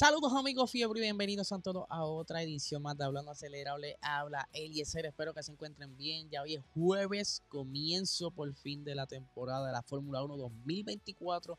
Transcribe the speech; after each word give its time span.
Saludos 0.00 0.32
amigos 0.34 0.70
fiebre 0.70 1.02
bienvenidos 1.02 1.52
a 1.52 1.58
todos 1.58 1.84
a 1.90 2.06
otra 2.06 2.42
edición 2.42 2.80
más 2.80 2.96
de 2.96 3.04
Hablando 3.04 3.32
Acelerable. 3.32 3.98
Habla 4.00 4.48
Eliezer, 4.54 5.04
espero 5.04 5.34
que 5.34 5.42
se 5.42 5.52
encuentren 5.52 5.94
bien. 5.94 6.30
Ya 6.30 6.40
hoy 6.40 6.54
es 6.54 6.62
jueves, 6.72 7.42
comienzo 7.48 8.30
por 8.30 8.50
fin 8.54 8.82
de 8.82 8.94
la 8.94 9.06
temporada 9.06 9.66
de 9.66 9.74
la 9.74 9.82
Fórmula 9.82 10.22
1 10.22 10.38
2024. 10.38 11.58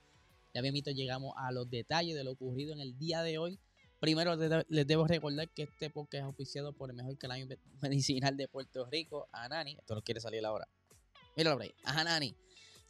Ya 0.56 0.62
bien 0.64 0.74
llegamos 0.74 1.36
a 1.38 1.52
los 1.52 1.70
detalles 1.70 2.16
de 2.16 2.24
lo 2.24 2.32
ocurrido 2.32 2.74
en 2.74 2.80
el 2.80 2.98
día 2.98 3.22
de 3.22 3.38
hoy. 3.38 3.60
Primero 4.00 4.36
les 4.36 4.88
debo 4.88 5.06
recordar 5.06 5.48
que 5.52 5.62
este 5.62 5.92
podcast 5.92 6.24
es 6.24 6.28
oficiado 6.28 6.74
por 6.74 6.90
el 6.90 6.96
mejor 6.96 7.16
canal 7.20 7.48
medicinal 7.84 8.36
de 8.38 8.48
Puerto 8.48 8.88
Rico, 8.90 9.30
Anani. 9.32 9.74
Esto 9.78 9.94
no 9.94 10.02
quiere 10.02 10.20
salir 10.20 10.44
ahora. 10.44 10.68
Míralo 11.38 11.60
por 11.60 11.72
Anani. 11.84 12.36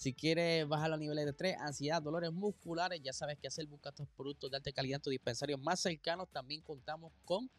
Si 0.02 0.14
quieres 0.16 0.68
bajar 0.68 0.90
los 0.90 0.98
niveles 0.98 1.26
de 1.26 1.30
estrés, 1.30 1.56
ansiedad, 1.60 2.02
dolores 2.02 2.32
musculares, 2.32 3.00
ya 3.04 3.14
sabes 3.14 3.38
qué 3.40 3.48
hacer. 3.48 3.68
Busca 3.68 3.90
estos 3.90 4.08
productos 4.18 4.50
de 4.50 4.58
alta 4.58 4.72
calidad 4.72 4.96
en 4.96 5.04
tu 5.04 5.12
dispensario 5.12 5.60
más 5.60 5.80
cercanos. 5.80 6.28
También 6.32 6.62
contamos 6.62 7.14
con 7.24 7.52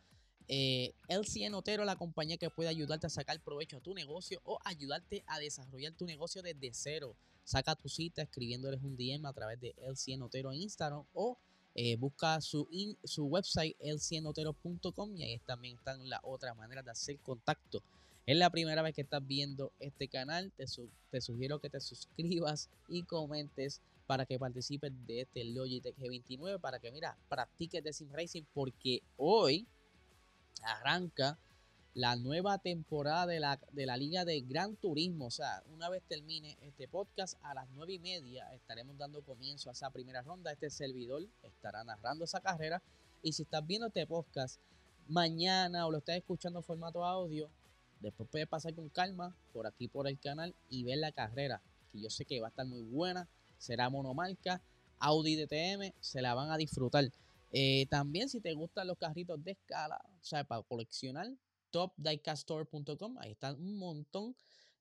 eh, 0.48 0.92
LCN 1.06 1.54
Otero, 1.54 1.84
la 1.84 1.94
compañía 1.94 2.38
que 2.38 2.50
puede 2.50 2.68
ayudarte 2.68 3.06
a 3.06 3.10
sacar 3.10 3.40
provecho 3.42 3.76
a 3.76 3.80
tu 3.80 3.94
negocio 3.94 4.40
o 4.42 4.58
ayudarte 4.64 5.22
a 5.28 5.38
desarrollar 5.38 5.92
tu 5.92 6.04
negocio 6.04 6.42
desde 6.42 6.70
cero. 6.72 7.14
Saca 7.44 7.76
tu 7.76 7.88
cita 7.88 8.22
escribiéndoles 8.22 8.82
un 8.82 8.96
DM 8.96 9.24
a 9.24 9.32
través 9.32 9.60
de 9.60 9.76
LCN 9.78 10.22
Otero 10.22 10.52
en 10.52 10.62
Instagram 10.62 11.04
o 11.12 11.38
eh, 11.76 11.94
busca 11.94 12.40
su, 12.40 12.68
su 13.04 13.24
website 13.26 13.76
lcnotero.com 13.78 15.16
y 15.16 15.22
ahí 15.22 15.38
también 15.46 15.76
están 15.76 16.10
las 16.10 16.18
otras 16.24 16.56
maneras 16.56 16.84
de 16.84 16.90
hacer 16.90 17.20
contacto 17.20 17.84
es 18.26 18.36
la 18.36 18.50
primera 18.50 18.82
vez 18.82 18.94
que 18.94 19.02
estás 19.02 19.26
viendo 19.26 19.72
este 19.80 20.08
canal, 20.08 20.52
te, 20.56 20.64
te 21.10 21.20
sugiero 21.20 21.58
que 21.60 21.70
te 21.70 21.80
suscribas 21.80 22.70
y 22.88 23.02
comentes 23.02 23.80
para 24.06 24.26
que 24.26 24.38
participes 24.38 24.92
de 25.06 25.22
este 25.22 25.44
Logitech 25.44 25.96
G29 25.96 26.60
para 26.60 26.78
que 26.78 26.92
mira, 26.92 27.16
practiques 27.28 27.82
de 27.82 27.92
Sim 27.92 28.10
Racing 28.12 28.44
porque 28.52 29.02
hoy 29.16 29.66
arranca 30.62 31.38
la 31.94 32.16
nueva 32.16 32.58
temporada 32.58 33.26
de 33.26 33.40
la, 33.40 33.60
de 33.72 33.86
la 33.86 33.96
Liga 33.96 34.24
de 34.24 34.40
Gran 34.40 34.76
Turismo. 34.76 35.26
O 35.26 35.30
sea, 35.30 35.62
una 35.72 35.88
vez 35.88 36.02
termine 36.08 36.56
este 36.62 36.88
podcast, 36.88 37.38
a 37.42 37.54
las 37.54 37.68
nueve 37.74 37.94
y 37.94 37.98
media 37.98 38.52
estaremos 38.54 38.96
dando 38.96 39.22
comienzo 39.22 39.68
a 39.68 39.72
esa 39.72 39.90
primera 39.90 40.22
ronda. 40.22 40.52
Este 40.52 40.70
servidor 40.70 41.22
estará 41.42 41.84
narrando 41.84 42.24
esa 42.24 42.40
carrera. 42.40 42.82
Y 43.22 43.32
si 43.32 43.42
estás 43.42 43.66
viendo 43.66 43.88
este 43.88 44.06
podcast 44.06 44.58
mañana 45.08 45.86
o 45.86 45.90
lo 45.90 45.98
estás 45.98 46.16
escuchando 46.16 46.60
en 46.60 46.64
formato 46.64 47.04
audio, 47.04 47.50
Después 48.02 48.28
puedes 48.28 48.48
pasar 48.48 48.74
con 48.74 48.88
calma 48.88 49.36
por 49.52 49.66
aquí 49.66 49.86
por 49.86 50.08
el 50.08 50.18
canal 50.18 50.56
y 50.68 50.82
ver 50.82 50.98
la 50.98 51.12
carrera, 51.12 51.62
que 51.90 52.00
yo 52.00 52.10
sé 52.10 52.24
que 52.24 52.40
va 52.40 52.48
a 52.48 52.50
estar 52.50 52.66
muy 52.66 52.82
buena. 52.82 53.28
Será 53.58 53.88
monomarca, 53.88 54.60
Audi 54.98 55.36
DTM, 55.36 55.94
se 56.00 56.20
la 56.20 56.34
van 56.34 56.50
a 56.50 56.56
disfrutar. 56.56 57.04
Eh, 57.52 57.86
también 57.90 58.28
si 58.28 58.40
te 58.40 58.54
gustan 58.54 58.88
los 58.88 58.98
carritos 58.98 59.42
de 59.44 59.52
escala, 59.52 60.00
o 60.04 60.24
sea, 60.24 60.42
para 60.42 60.62
coleccionar, 60.62 61.28
topdiecaststore.com, 61.70 63.18
ahí 63.18 63.32
están 63.32 63.54
un 63.60 63.78
montón 63.78 64.34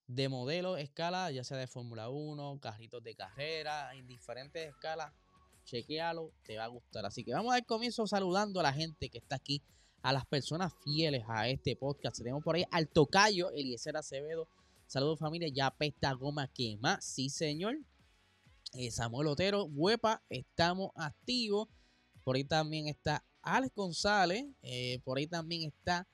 de 0.08 0.28
modelos 0.28 0.80
escala, 0.80 1.30
ya 1.30 1.44
sea 1.44 1.58
de 1.58 1.68
Fórmula 1.68 2.08
1, 2.10 2.58
carritos 2.60 3.04
de 3.04 3.14
carrera, 3.14 3.94
en 3.94 4.08
diferentes 4.08 4.68
escalas. 4.68 5.12
Chequealo, 5.64 6.32
te 6.42 6.56
va 6.56 6.64
a 6.64 6.68
gustar. 6.68 7.06
Así 7.06 7.22
que 7.22 7.32
vamos 7.32 7.52
a 7.52 7.54
dar 7.54 7.66
comienzo 7.66 8.04
saludando 8.08 8.58
a 8.58 8.64
la 8.64 8.72
gente 8.72 9.08
que 9.10 9.18
está 9.18 9.36
aquí 9.36 9.62
a 10.02 10.12
las 10.12 10.26
personas 10.26 10.72
fieles 10.84 11.24
a 11.28 11.48
este 11.48 11.76
podcast. 11.76 12.18
Tenemos 12.18 12.42
por 12.42 12.56
ahí 12.56 12.64
al 12.70 12.88
tocayo 12.88 13.50
Eliezer 13.50 13.96
Acevedo. 13.96 14.48
Saludos 14.86 15.18
familia, 15.18 15.48
ya 15.48 15.70
pesta 15.70 16.12
goma 16.12 16.48
quema. 16.48 17.00
Sí, 17.00 17.30
señor. 17.30 17.78
Eh, 18.74 18.90
Samuel 18.90 19.28
Otero, 19.28 19.64
Huepa, 19.64 20.22
estamos 20.28 20.90
activos. 20.96 21.68
Por 22.24 22.36
ahí 22.36 22.44
también 22.44 22.88
está 22.88 23.24
Alex 23.42 23.74
González. 23.74 24.44
Eh, 24.62 25.00
por 25.04 25.18
ahí 25.18 25.26
también 25.26 25.68
está 25.68 26.06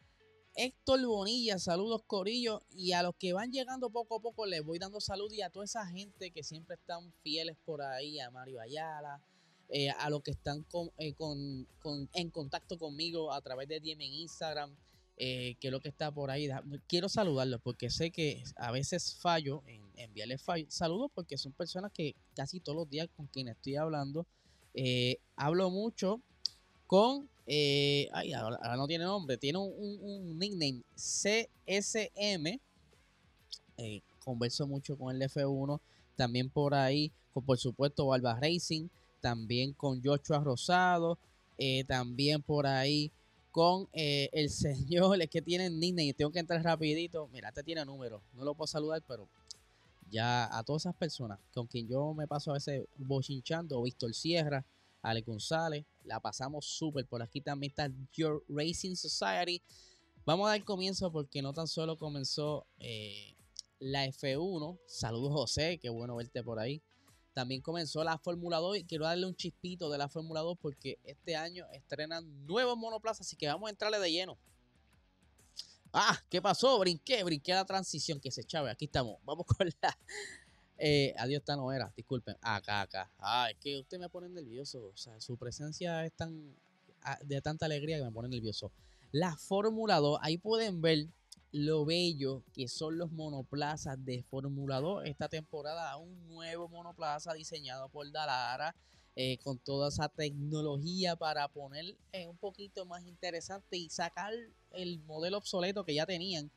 Héctor 0.54 1.06
Bonilla. 1.06 1.58
Saludos, 1.58 2.02
Corillo. 2.06 2.62
Y 2.70 2.92
a 2.92 3.02
los 3.02 3.14
que 3.16 3.32
van 3.32 3.52
llegando 3.52 3.90
poco 3.90 4.16
a 4.16 4.20
poco 4.20 4.44
les 4.44 4.62
voy 4.62 4.78
dando 4.78 5.00
salud. 5.00 5.30
Y 5.32 5.42
a 5.42 5.50
toda 5.50 5.64
esa 5.64 5.86
gente 5.86 6.30
que 6.30 6.42
siempre 6.42 6.76
están 6.76 7.12
fieles 7.22 7.56
por 7.64 7.80
ahí. 7.80 8.18
A 8.20 8.30
Mario 8.30 8.60
Ayala, 8.60 9.22
eh, 9.70 9.90
a 9.90 10.08
los 10.08 10.22
que 10.22 10.30
están 10.30 10.64
eh, 10.96 11.14
en 12.14 12.30
contacto 12.30 12.78
conmigo 12.78 13.30
a 13.30 13.42
través 13.42 13.68
de 13.68 13.80
DM 13.80 14.00
en 14.00 14.14
Instagram, 14.14 14.74
eh, 15.18 15.56
que 15.60 15.68
es 15.68 15.72
lo 15.72 15.80
que 15.80 15.90
está 15.90 16.10
por 16.10 16.30
ahí. 16.30 16.48
Quiero 16.86 17.10
saludarlos 17.10 17.60
porque 17.62 17.90
sé 17.90 18.10
que 18.10 18.42
a 18.56 18.70
veces 18.70 19.16
fallo 19.16 19.62
en 19.66 19.82
enviarles 19.96 20.42
saludos 20.68 21.10
porque 21.14 21.36
son 21.36 21.52
personas 21.52 21.92
que 21.92 22.14
casi 22.34 22.60
todos 22.60 22.76
los 22.76 22.88
días 22.88 23.08
con 23.14 23.26
quienes 23.26 23.56
estoy 23.56 23.76
hablando, 23.76 24.26
hablo 25.36 25.70
mucho 25.70 26.22
con, 26.86 27.28
ay, 27.46 28.32
ahora, 28.32 28.74
no 28.76 28.86
tiene 28.86 29.04
nombre, 29.04 29.36
tiene 29.36 29.58
un, 29.58 30.38
nickname 30.38 30.82
CSM, 30.94 32.58
converso 34.24 34.66
mucho 34.66 34.96
con 34.96 35.14
el 35.14 35.20
F1, 35.20 35.78
también 36.16 36.48
por 36.48 36.74
ahí, 36.74 37.12
con, 37.34 37.44
por 37.44 37.58
supuesto, 37.58 38.06
Barba 38.06 38.38
Racing, 38.40 38.88
también 39.20 39.72
con 39.72 40.02
Joshua 40.02 40.40
Rosado, 40.40 41.18
eh, 41.58 41.84
también 41.84 42.42
por 42.42 42.66
ahí 42.66 43.10
con 43.50 43.88
eh, 43.92 44.28
el 44.32 44.50
señor, 44.50 45.20
es 45.20 45.30
que 45.30 45.42
tiene 45.42 45.68
y 45.68 46.12
tengo 46.12 46.30
que 46.30 46.38
entrar 46.38 46.62
rapidito, 46.62 47.28
mira, 47.32 47.48
este 47.48 47.62
tiene 47.62 47.84
número, 47.84 48.22
no 48.34 48.44
lo 48.44 48.54
puedo 48.54 48.66
saludar, 48.66 49.02
pero 49.06 49.28
ya 50.10 50.56
a 50.56 50.62
todas 50.62 50.82
esas 50.82 50.94
personas 50.94 51.38
con 51.52 51.66
quien 51.66 51.88
yo 51.88 52.14
me 52.14 52.26
paso 52.26 52.50
a 52.50 52.54
veces 52.54 52.86
bochinchando, 52.96 53.82
Víctor 53.82 54.14
Sierra, 54.14 54.64
Ale 55.02 55.22
González, 55.22 55.84
la 56.04 56.20
pasamos 56.20 56.66
súper, 56.66 57.06
por 57.06 57.22
aquí 57.22 57.40
también 57.40 57.70
está 57.70 57.90
Your 58.14 58.44
Racing 58.48 58.94
Society, 58.94 59.62
vamos 60.24 60.46
a 60.46 60.50
dar 60.50 60.64
comienzo 60.64 61.10
porque 61.10 61.42
no 61.42 61.52
tan 61.52 61.68
solo 61.68 61.96
comenzó 61.98 62.66
eh, 62.78 63.34
la 63.80 64.06
F1, 64.06 64.78
saludos 64.86 65.32
José, 65.32 65.78
qué 65.78 65.88
bueno 65.88 66.16
verte 66.16 66.42
por 66.42 66.58
ahí, 66.58 66.82
también 67.38 67.60
comenzó 67.60 68.02
la 68.02 68.18
Fórmula 68.18 68.56
2 68.56 68.78
y 68.78 68.84
quiero 68.84 69.04
darle 69.04 69.24
un 69.24 69.36
chispito 69.36 69.88
de 69.90 69.96
la 69.96 70.08
Fórmula 70.08 70.40
2 70.40 70.58
porque 70.60 70.98
este 71.04 71.36
año 71.36 71.68
estrenan 71.70 72.26
nuevos 72.48 72.76
monoplazas, 72.76 73.28
así 73.28 73.36
que 73.36 73.46
vamos 73.46 73.68
a 73.68 73.70
entrarle 73.70 74.00
de 74.00 74.10
lleno. 74.10 74.36
Ah, 75.92 76.20
¿qué 76.28 76.42
pasó? 76.42 76.76
Brinqué, 76.80 77.22
brinqué 77.22 77.52
la 77.54 77.64
transición 77.64 78.18
que 78.18 78.32
se 78.32 78.42
chave. 78.42 78.72
Aquí 78.72 78.86
estamos. 78.86 79.20
Vamos 79.24 79.46
con 79.46 79.68
la. 79.80 79.96
Eh, 80.78 81.14
adiós, 81.16 81.38
esta 81.38 81.54
no. 81.54 81.68
Disculpen. 81.96 82.36
Acá, 82.40 82.80
acá. 82.80 83.08
Ah, 83.20 83.48
es 83.52 83.56
que 83.58 83.78
usted 83.78 84.00
me 84.00 84.08
pone 84.08 84.28
nervioso. 84.28 84.90
O 84.92 84.96
sea, 84.96 85.20
su 85.20 85.36
presencia 85.36 86.04
es 86.04 86.12
tan 86.14 86.56
ah, 87.02 87.20
de 87.22 87.40
tanta 87.40 87.66
alegría 87.66 87.98
que 87.98 88.04
me 88.04 88.10
pone 88.10 88.28
nervioso. 88.28 88.72
La 89.12 89.36
Fórmula 89.36 89.98
2, 89.98 90.18
ahí 90.22 90.38
pueden 90.38 90.80
ver 90.80 91.06
lo 91.52 91.84
bello 91.84 92.42
que 92.52 92.68
son 92.68 92.98
los 92.98 93.10
monoplazas 93.10 94.04
de 94.04 94.22
Fórmula 94.22 94.80
2. 94.80 95.06
Esta 95.06 95.28
temporada 95.28 95.96
un 95.96 96.28
nuevo 96.28 96.68
monoplaza 96.68 97.32
diseñado 97.32 97.88
por 97.88 98.10
Dalara 98.10 98.74
eh, 99.16 99.38
con 99.38 99.58
toda 99.58 99.88
esa 99.88 100.08
tecnología 100.08 101.16
para 101.16 101.48
poner 101.48 101.96
eh, 102.12 102.28
un 102.28 102.36
poquito 102.36 102.84
más 102.86 103.04
interesante 103.04 103.76
y 103.76 103.88
sacar 103.88 104.32
el 104.72 105.00
modelo 105.00 105.38
obsoleto 105.38 105.84
que 105.84 105.94
ya 105.94 106.06
tenían 106.06 106.50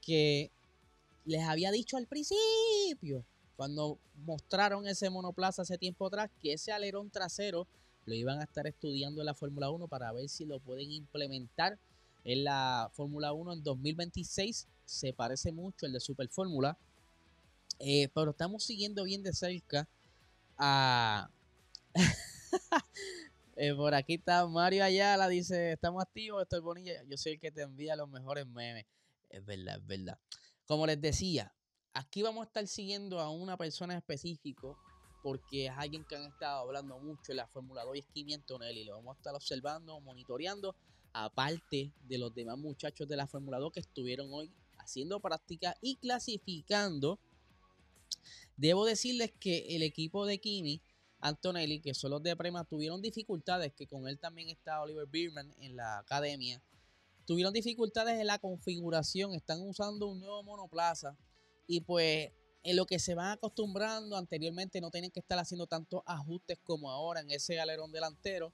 que 0.00 0.50
les 1.24 1.42
había 1.42 1.70
dicho 1.72 1.96
al 1.96 2.06
principio 2.06 3.24
cuando 3.56 3.98
mostraron 4.24 4.86
ese 4.86 5.10
monoplaza 5.10 5.62
hace 5.62 5.78
tiempo 5.78 6.06
atrás 6.06 6.30
que 6.40 6.52
ese 6.52 6.72
alerón 6.72 7.10
trasero 7.10 7.66
lo 8.06 8.14
iban 8.14 8.40
a 8.40 8.44
estar 8.44 8.66
estudiando 8.66 9.20
en 9.20 9.26
la 9.26 9.34
Fórmula 9.34 9.70
1 9.70 9.88
para 9.88 10.12
ver 10.12 10.28
si 10.28 10.44
lo 10.44 10.60
pueden 10.60 10.90
implementar 10.90 11.78
en 12.24 12.44
la 12.44 12.90
Fórmula 12.94 13.32
1 13.32 13.52
en 13.52 13.62
2026. 13.62 14.66
Se 14.84 15.12
parece 15.12 15.52
mucho 15.52 15.86
el 15.86 15.92
de 15.92 16.00
Super 16.00 16.28
Fórmula. 16.28 16.76
Eh, 17.78 18.08
pero 18.14 18.30
estamos 18.30 18.64
siguiendo 18.64 19.04
bien 19.04 19.22
de 19.22 19.32
cerca 19.32 19.88
a... 20.58 21.28
Eh, 23.56 23.72
por 23.72 23.94
aquí 23.94 24.14
está 24.14 24.44
Mario 24.48 24.82
Ayala, 24.82 25.28
dice, 25.28 25.74
estamos 25.74 26.02
activos, 26.02 26.42
estoy 26.42 26.58
bonita. 26.58 26.90
Yo 27.08 27.16
soy 27.16 27.34
el 27.34 27.40
que 27.40 27.52
te 27.52 27.62
envía 27.62 27.94
los 27.94 28.08
mejores 28.08 28.48
memes. 28.48 28.84
Es 29.30 29.44
verdad, 29.44 29.76
es 29.76 29.86
verdad. 29.86 30.18
Como 30.66 30.86
les 30.86 31.00
decía, 31.00 31.54
aquí 31.92 32.22
vamos 32.22 32.42
a 32.42 32.46
estar 32.48 32.66
siguiendo 32.66 33.20
a 33.20 33.30
una 33.30 33.56
persona 33.56 33.96
específico 33.96 34.76
porque 35.22 35.66
es 35.66 35.72
alguien 35.76 36.04
que 36.04 36.16
han 36.16 36.24
estado 36.24 36.60
hablando 36.60 36.98
mucho 36.98 37.32
en 37.32 37.36
la 37.36 37.46
Fórmula 37.46 37.84
2 37.84 37.96
y 37.96 37.98
es 38.00 38.06
Kimi 38.06 38.34
Antonelli. 38.34 38.84
Lo 38.84 38.96
vamos 38.96 39.14
a 39.14 39.18
estar 39.18 39.34
observando, 39.34 39.98
monitoreando, 40.00 40.74
aparte 41.14 41.92
de 42.02 42.18
los 42.18 42.34
demás 42.34 42.58
muchachos 42.58 43.08
de 43.08 43.16
la 43.16 43.26
Fórmula 43.26 43.58
2 43.58 43.72
que 43.72 43.80
estuvieron 43.80 44.28
hoy 44.32 44.52
haciendo 44.78 45.20
práctica 45.20 45.76
y 45.80 45.96
clasificando. 45.96 47.18
Debo 48.56 48.84
decirles 48.84 49.32
que 49.38 49.76
el 49.76 49.82
equipo 49.82 50.26
de 50.26 50.38
Kimi 50.38 50.82
Antonelli, 51.20 51.80
que 51.80 51.94
son 51.94 52.10
los 52.10 52.22
de 52.22 52.36
Prema, 52.36 52.64
tuvieron 52.64 53.00
dificultades, 53.00 53.72
que 53.72 53.86
con 53.86 54.08
él 54.08 54.18
también 54.18 54.50
está 54.50 54.82
Oliver 54.82 55.06
Bierman 55.06 55.54
en 55.58 55.76
la 55.76 55.98
academia. 55.98 56.60
Tuvieron 57.24 57.54
dificultades 57.54 58.20
en 58.20 58.26
la 58.26 58.38
configuración, 58.38 59.32
están 59.32 59.62
usando 59.62 60.08
un 60.08 60.20
nuevo 60.20 60.42
monoplaza 60.42 61.16
y 61.66 61.80
pues 61.80 62.30
en 62.64 62.76
lo 62.76 62.86
que 62.86 62.98
se 62.98 63.14
van 63.14 63.32
acostumbrando 63.32 64.16
anteriormente 64.16 64.80
no 64.80 64.90
tienen 64.90 65.10
que 65.10 65.20
estar 65.20 65.38
haciendo 65.38 65.66
tantos 65.66 66.02
ajustes 66.06 66.58
como 66.64 66.90
ahora 66.90 67.20
en 67.20 67.30
ese 67.30 67.60
alerón 67.60 67.92
delantero 67.92 68.52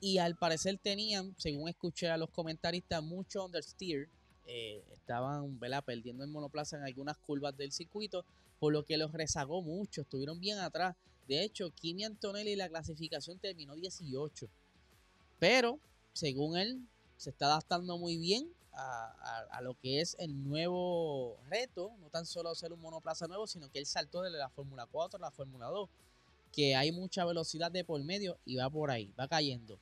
y 0.00 0.18
al 0.18 0.36
parecer 0.36 0.78
tenían, 0.78 1.34
según 1.38 1.68
escuché 1.68 2.08
a 2.08 2.16
los 2.16 2.30
comentaristas, 2.30 3.02
mucho 3.02 3.44
understeer. 3.44 4.08
Eh, 4.46 4.82
estaban 4.92 5.58
perdiendo 5.84 6.24
el 6.24 6.30
monoplaza 6.30 6.76
en 6.76 6.84
algunas 6.84 7.18
curvas 7.18 7.56
del 7.56 7.70
circuito, 7.70 8.24
por 8.58 8.72
lo 8.72 8.84
que 8.84 8.96
los 8.96 9.12
rezagó 9.12 9.62
mucho. 9.62 10.02
Estuvieron 10.02 10.40
bien 10.40 10.58
atrás. 10.58 10.96
De 11.28 11.44
hecho, 11.44 11.70
Kimi 11.70 12.04
Antonelli 12.04 12.56
la 12.56 12.68
clasificación 12.68 13.38
terminó 13.38 13.74
18. 13.74 14.48
Pero, 15.38 15.78
según 16.12 16.56
él, 16.56 16.80
se 17.16 17.30
está 17.30 17.46
adaptando 17.46 17.98
muy 17.98 18.16
bien 18.16 18.48
a, 18.72 19.60
lo 19.62 19.74
que 19.74 20.00
es 20.00 20.16
el 20.18 20.42
nuevo 20.42 21.36
reto. 21.48 21.92
No 22.00 22.08
tan 22.08 22.24
solo 22.24 22.54
ser 22.54 22.72
un 22.72 22.80
monoplaza 22.80 23.28
nuevo, 23.28 23.46
sino 23.46 23.70
que 23.70 23.78
él 23.78 23.86
saltó 23.86 24.22
de 24.22 24.30
la 24.30 24.48
Fórmula 24.48 24.86
4 24.90 25.18
a 25.18 25.20
la 25.20 25.30
Fórmula 25.30 25.66
2. 25.66 25.88
Que 26.52 26.74
hay 26.74 26.90
mucha 26.90 27.24
velocidad 27.24 27.70
de 27.70 27.84
por 27.84 28.02
medio 28.02 28.38
y 28.44 28.56
va 28.56 28.68
por 28.70 28.90
ahí, 28.90 29.12
va 29.18 29.28
cayendo. 29.28 29.78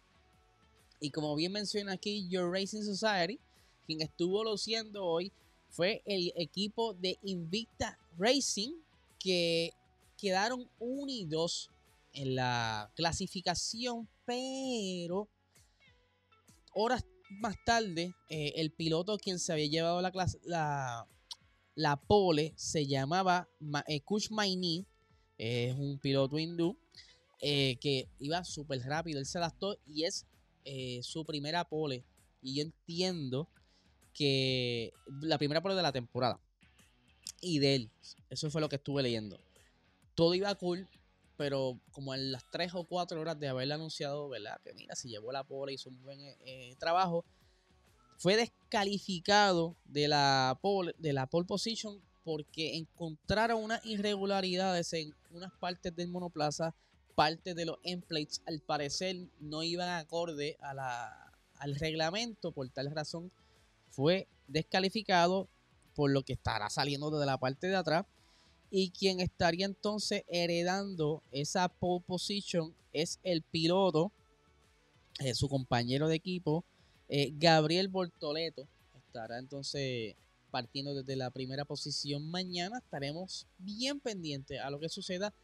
Y 1.01 1.11
como 1.11 1.35
bien 1.37 1.53
menciona 1.53 1.93
aquí 1.93 2.29
Your 2.29 2.51
Racing 2.53 2.83
Society, 2.83 3.39
quien 3.87 4.03
estuvo 4.03 4.43
luciendo 4.45 5.05
hoy 5.05 5.33
fue 5.71 6.03
el 6.07 6.33
equipo 6.37 6.95
de 6.95 7.19
Invicta 7.23 7.99
Racing, 8.19 8.73
que 9.19 9.73
quedaron 10.17 10.69
unidos 10.79 11.71
en 12.13 12.35
la 12.35 12.91
clasificación, 12.97 14.09
pero 14.25 15.29
horas 16.75 17.05
más 17.31 17.57
tarde, 17.65 18.15
eh, 18.31 18.53
el 18.57 18.71
piloto 18.73 19.19
quien 19.19 19.39
se 19.39 19.53
había 19.53 19.67
llevado 19.67 20.01
la, 20.01 20.13
la, 20.45 21.07
la 21.75 21.97
pole 21.97 22.55
se 22.57 22.87
llamaba 22.87 23.49
eh, 23.87 24.01
Kush 24.01 24.31
Maini, 24.31 24.87
es 25.37 25.75
un 25.75 25.99
piloto 25.99 26.39
hindú 26.39 26.77
eh, 27.41 27.77
que 27.81 28.09
iba 28.19 28.43
súper 28.45 28.81
rápido, 28.81 29.21
él 29.21 29.27
se 29.27 29.39
adaptó 29.39 29.79
y 29.87 30.05
es 30.05 30.27
eh, 30.71 31.03
su 31.03 31.25
primera 31.25 31.65
pole. 31.65 32.05
Y 32.43 32.57
yo 32.57 32.63
entiendo 32.63 33.49
que 34.13 34.93
la 35.23 35.39
primera 35.39 35.63
pole 35.63 35.75
de 35.75 35.83
la 35.83 35.93
temporada. 35.93 36.39
Y 37.41 37.59
de 37.59 37.75
él. 37.75 37.91
Eso 38.29 38.51
fue 38.51 38.61
lo 38.61 38.69
que 38.69 38.77
estuve 38.77 39.03
leyendo. 39.03 39.41
Todo 40.15 40.35
iba 40.35 40.55
cool, 40.57 40.87
pero 41.39 41.81
como 41.91 42.15
en 42.15 42.33
las 42.33 42.45
3 42.51 42.75
o 42.75 42.85
4 42.85 43.19
horas 43.19 43.41
de 43.41 43.49
haberle 43.49 43.75
anunciado, 43.75 44.29
¿verdad? 44.29 44.61
Que 44.63 44.75
mira, 44.75 44.95
si 44.95 45.09
llevó 45.09 45.33
la 45.33 45.45
pole, 45.45 45.73
hizo 45.73 45.89
un 45.89 46.03
buen 46.03 46.21
eh, 46.21 46.77
trabajo. 46.79 47.25
Fue 48.19 48.37
descalificado 48.37 49.75
de 49.87 50.09
la, 50.09 50.59
pole, 50.61 50.95
de 50.99 51.15
la 51.15 51.27
pole 51.27 51.47
position 51.47 51.99
porque 52.25 52.77
encontraron 52.77 53.63
unas 53.63 53.83
irregularidades 53.87 54.93
en 54.93 55.15
unas 55.31 55.53
partes 55.55 55.97
del 55.97 56.09
monoplaza 56.09 56.75
parte 57.19 57.55
de 57.55 57.65
los 57.65 57.79
emplates 57.83 58.43
al 58.47 58.61
parecer 58.61 59.17
no 59.41 59.65
iban 59.65 59.89
acorde 59.89 60.57
a 60.61 60.73
la, 60.73 61.33
al 61.57 61.75
reglamento, 61.75 62.53
por 62.53 62.69
tal 62.69 62.93
razón 62.93 63.33
fue 63.91 64.29
descalificado 64.47 65.49
por 65.97 66.13
lo 66.13 66.23
que 66.23 66.35
estará 66.35 66.71
saliendo 66.71 67.11
desde 67.11 67.27
la 67.27 67.37
parte 67.37 67.67
de 67.67 67.75
atrás 67.75 68.07
y 68.71 68.91
quien 68.91 69.19
estaría 69.19 69.67
entonces 69.67 70.23
heredando 70.29 71.25
esa 71.33 71.69
pole 71.69 72.05
position 72.07 72.73
es 72.93 73.19
el 73.25 73.43
piloto, 73.43 74.13
eh, 75.19 75.35
su 75.35 75.49
compañero 75.49 76.07
de 76.07 76.15
equipo, 76.15 76.65
eh, 77.09 77.33
Gabriel 77.37 77.89
Bortoleto. 77.89 78.69
Estará 79.09 79.41
entonces 79.41 80.15
partiendo 80.53 80.95
desde 80.95 81.17
la 81.17 81.33
primera 81.33 81.65
posición. 81.65 82.31
Mañana 82.31 82.79
estaremos 82.79 83.49
bien 83.59 83.99
pendientes 83.99 84.61
a 84.61 84.71
lo 84.71 84.79
que 84.79 84.89
suceda 84.89 85.35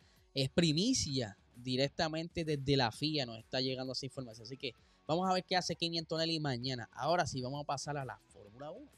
primicia 0.54 1.36
directamente 1.54 2.46
desde 2.46 2.78
la 2.78 2.92
FIA 2.92 3.26
nos 3.26 3.38
está 3.38 3.60
llegando 3.60 3.92
esa 3.92 4.06
información. 4.06 4.46
Así 4.46 4.56
que 4.56 4.72
vamos 5.06 5.28
a 5.28 5.34
ver 5.34 5.44
qué 5.44 5.54
hace 5.54 5.76
Kimi 5.76 5.98
Antonelli 5.98 6.40
mañana. 6.40 6.88
Ahora 6.92 7.26
sí, 7.26 7.42
vamos 7.42 7.62
a 7.62 7.66
pasar 7.66 7.98
a 7.98 8.06
la 8.06 8.18
Fórmula 8.28 8.70
1. 8.70 8.97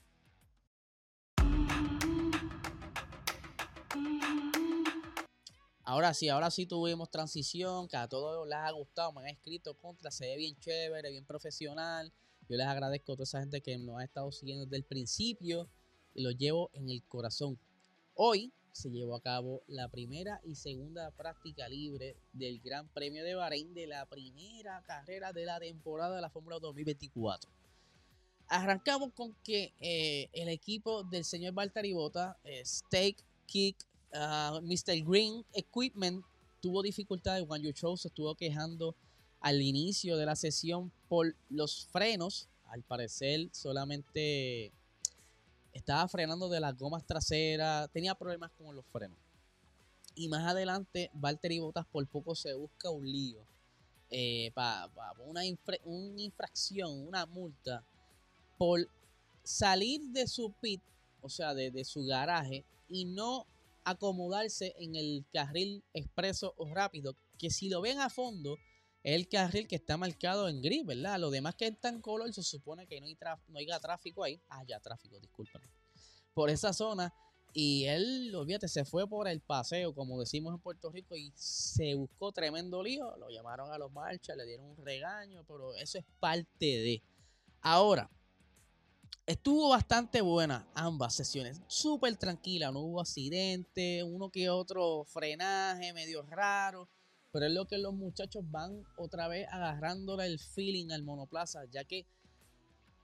Ahora 5.91 6.14
sí, 6.14 6.29
ahora 6.29 6.52
sí 6.52 6.67
tuvimos 6.67 7.11
transición, 7.11 7.88
que 7.88 7.97
a 7.97 8.06
todos 8.06 8.47
les 8.47 8.56
ha 8.56 8.70
gustado, 8.70 9.12
me 9.12 9.23
han 9.23 9.26
escrito 9.26 9.75
contra, 9.75 10.12
se 10.12 10.25
ve 10.26 10.37
bien 10.37 10.56
chévere, 10.61 11.11
bien 11.11 11.25
profesional. 11.25 12.12
Yo 12.49 12.56
les 12.56 12.67
agradezco 12.67 13.12
a 13.12 13.17
toda 13.17 13.25
esa 13.25 13.41
gente 13.41 13.61
que 13.61 13.76
nos 13.76 13.99
ha 13.99 14.05
estado 14.05 14.31
siguiendo 14.31 14.67
desde 14.67 14.76
el 14.76 14.85
principio 14.85 15.69
y 16.14 16.23
lo 16.23 16.31
llevo 16.31 16.70
en 16.75 16.91
el 16.91 17.02
corazón. 17.02 17.58
Hoy 18.14 18.52
se 18.73 18.91
llevó 18.91 19.17
a 19.17 19.20
cabo 19.20 19.62
la 19.67 19.88
primera 19.88 20.41
y 20.44 20.55
segunda 20.55 21.11
práctica 21.11 21.69
libre 21.69 22.17
del 22.32 22.61
Gran 22.61 22.88
Premio 22.88 23.25
de 23.25 23.35
Bahrein 23.35 23.75
de 23.75 23.87
la 23.87 24.06
primera 24.06 24.82
carrera 24.87 25.32
de 25.32 25.44
la 25.44 25.58
temporada 25.58 26.14
de 26.14 26.23
la 26.23 26.31
Fórmula 26.31 26.58
2024. 26.61 27.50
Arrancamos 28.47 29.12
con 29.12 29.35
que 29.43 29.75
eh, 29.81 30.29
el 30.32 30.49
equipo 30.49 31.02
del 31.05 31.25
señor 31.25 31.55
Valtteri 31.55 31.93
Bota, 31.93 32.38
eh, 32.45 32.64
Steak, 32.64 33.25
Kick, 33.47 33.76
Ah, 34.12 34.61
Mr. 34.62 35.05
Green 35.05 35.45
Equipment 35.52 36.25
tuvo 36.61 36.83
dificultades. 36.83 37.47
Juan 37.47 37.62
Yu 37.62 37.97
se 37.97 38.09
estuvo 38.09 38.35
quejando 38.35 38.95
al 39.40 39.62
inicio 39.62 40.17
de 40.17 40.26
la 40.26 40.37
sesión 40.37 40.93
por 41.09 41.35
los 41.49 41.87
frenos. 41.87 42.49
Al 42.69 42.83
parecer, 42.83 43.49
solamente 43.52 44.73
estaba 45.73 46.07
frenando 46.09 46.49
de 46.49 46.61
las 46.61 46.76
gomas 46.76 47.05
traseras. 47.05 47.90
Tenía 47.93 48.14
problemas 48.14 48.50
con 48.52 48.75
los 48.75 48.85
frenos. 48.87 49.19
Y 50.14 50.29
más 50.29 50.47
adelante, 50.47 51.11
Valtteri 51.14 51.61
Bottas 51.61 51.87
por 51.87 52.07
poco 52.07 52.35
se 52.35 52.52
busca 52.55 52.90
un 52.90 53.11
lío. 53.11 53.40
Eh, 54.11 54.50
para 54.55 54.90
una, 55.25 55.45
infracción, 55.45 57.07
una 57.07 57.26
multa, 57.26 57.85
por 58.59 58.88
salir 59.45 60.00
de 60.11 60.26
su 60.26 60.52
pit, 60.61 60.83
o 61.23 61.29
sea, 61.29 61.55
de 61.55 61.85
su 61.85 62.05
garaje, 62.05 62.64
y 62.88 63.05
no 63.05 63.47
acomodarse 63.90 64.75
en 64.78 64.97
el 64.97 65.25
carril 65.32 65.85
expreso 65.92 66.54
o 66.56 66.73
rápido, 66.75 67.16
que 67.38 67.50
si 67.50 67.68
lo 67.68 67.80
ven 67.80 67.99
a 67.99 68.11
fondo, 68.11 68.56
es 69.02 69.14
el 69.14 69.28
carril 69.28 69.66
que 69.66 69.76
está 69.76 69.97
marcado 69.97 70.49
en 70.49 70.61
gris, 70.61 70.85
¿verdad? 70.85 71.18
Lo 71.18 71.30
demás 71.30 71.54
que 71.54 71.66
está 71.66 71.88
en 71.88 72.00
color 72.00 72.32
se 72.32 72.42
supone 72.42 72.87
que 72.87 73.00
no 73.00 73.06
hay, 73.06 73.16
haya 73.56 73.80
tráfico 73.80 74.23
ahí. 74.23 74.40
Ah, 74.49 74.62
ya, 74.66 74.78
tráfico, 74.80 75.18
disculpen. 75.18 75.62
Por 76.35 76.50
esa 76.50 76.73
zona. 76.73 77.12
Y 77.52 77.87
él, 77.87 78.32
olvídate, 78.35 78.68
se 78.68 78.85
fue 78.85 79.09
por 79.09 79.26
el 79.26 79.40
paseo, 79.40 79.92
como 79.94 80.20
decimos 80.20 80.54
en 80.54 80.61
Puerto 80.61 80.90
Rico, 80.90 81.16
y 81.16 81.32
se 81.35 81.94
buscó 81.94 82.30
tremendo 82.30 82.82
lío. 82.82 83.16
Lo 83.16 83.28
llamaron 83.30 83.73
a 83.73 83.78
los 83.78 83.90
marchas, 83.90 84.37
le 84.37 84.47
dieron 84.47 84.66
un 84.66 84.76
regaño, 84.85 85.44
pero 85.49 85.75
eso 85.75 85.99
es 85.99 86.04
parte 86.20 86.66
de. 86.66 87.02
Ahora, 87.61 88.09
Estuvo 89.30 89.68
bastante 89.68 90.22
buena 90.22 90.66
ambas 90.75 91.14
sesiones, 91.14 91.60
súper 91.68 92.16
tranquila, 92.16 92.72
no 92.72 92.80
hubo 92.80 93.00
accidente, 93.00 94.02
uno 94.02 94.28
que 94.28 94.50
otro 94.50 95.04
frenaje 95.04 95.92
medio 95.92 96.22
raro, 96.22 96.88
pero 97.30 97.46
es 97.46 97.52
lo 97.52 97.64
que 97.68 97.78
los 97.78 97.94
muchachos 97.94 98.42
van 98.50 98.82
otra 98.96 99.28
vez 99.28 99.46
agarrándole 99.52 100.26
el 100.26 100.40
feeling 100.40 100.90
al 100.90 101.04
monoplaza, 101.04 101.60
ya 101.66 101.84
que 101.84 102.08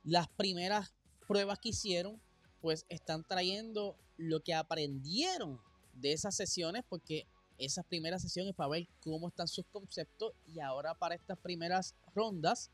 las 0.02 0.26
primeras 0.26 0.92
pruebas 1.28 1.60
que 1.60 1.68
hicieron, 1.68 2.20
pues 2.60 2.86
están 2.88 3.22
trayendo 3.22 3.96
lo 4.16 4.40
que 4.40 4.52
aprendieron 4.52 5.60
de 5.92 6.12
esas 6.12 6.34
sesiones, 6.34 6.82
porque 6.88 7.28
esas 7.56 7.86
primeras 7.86 8.22
sesiones 8.22 8.52
para 8.56 8.70
ver 8.70 8.88
cómo 8.98 9.28
están 9.28 9.46
sus 9.46 9.66
conceptos 9.66 10.32
y 10.44 10.58
ahora 10.58 10.92
para 10.98 11.14
estas 11.14 11.38
primeras 11.38 11.94
rondas 12.16 12.72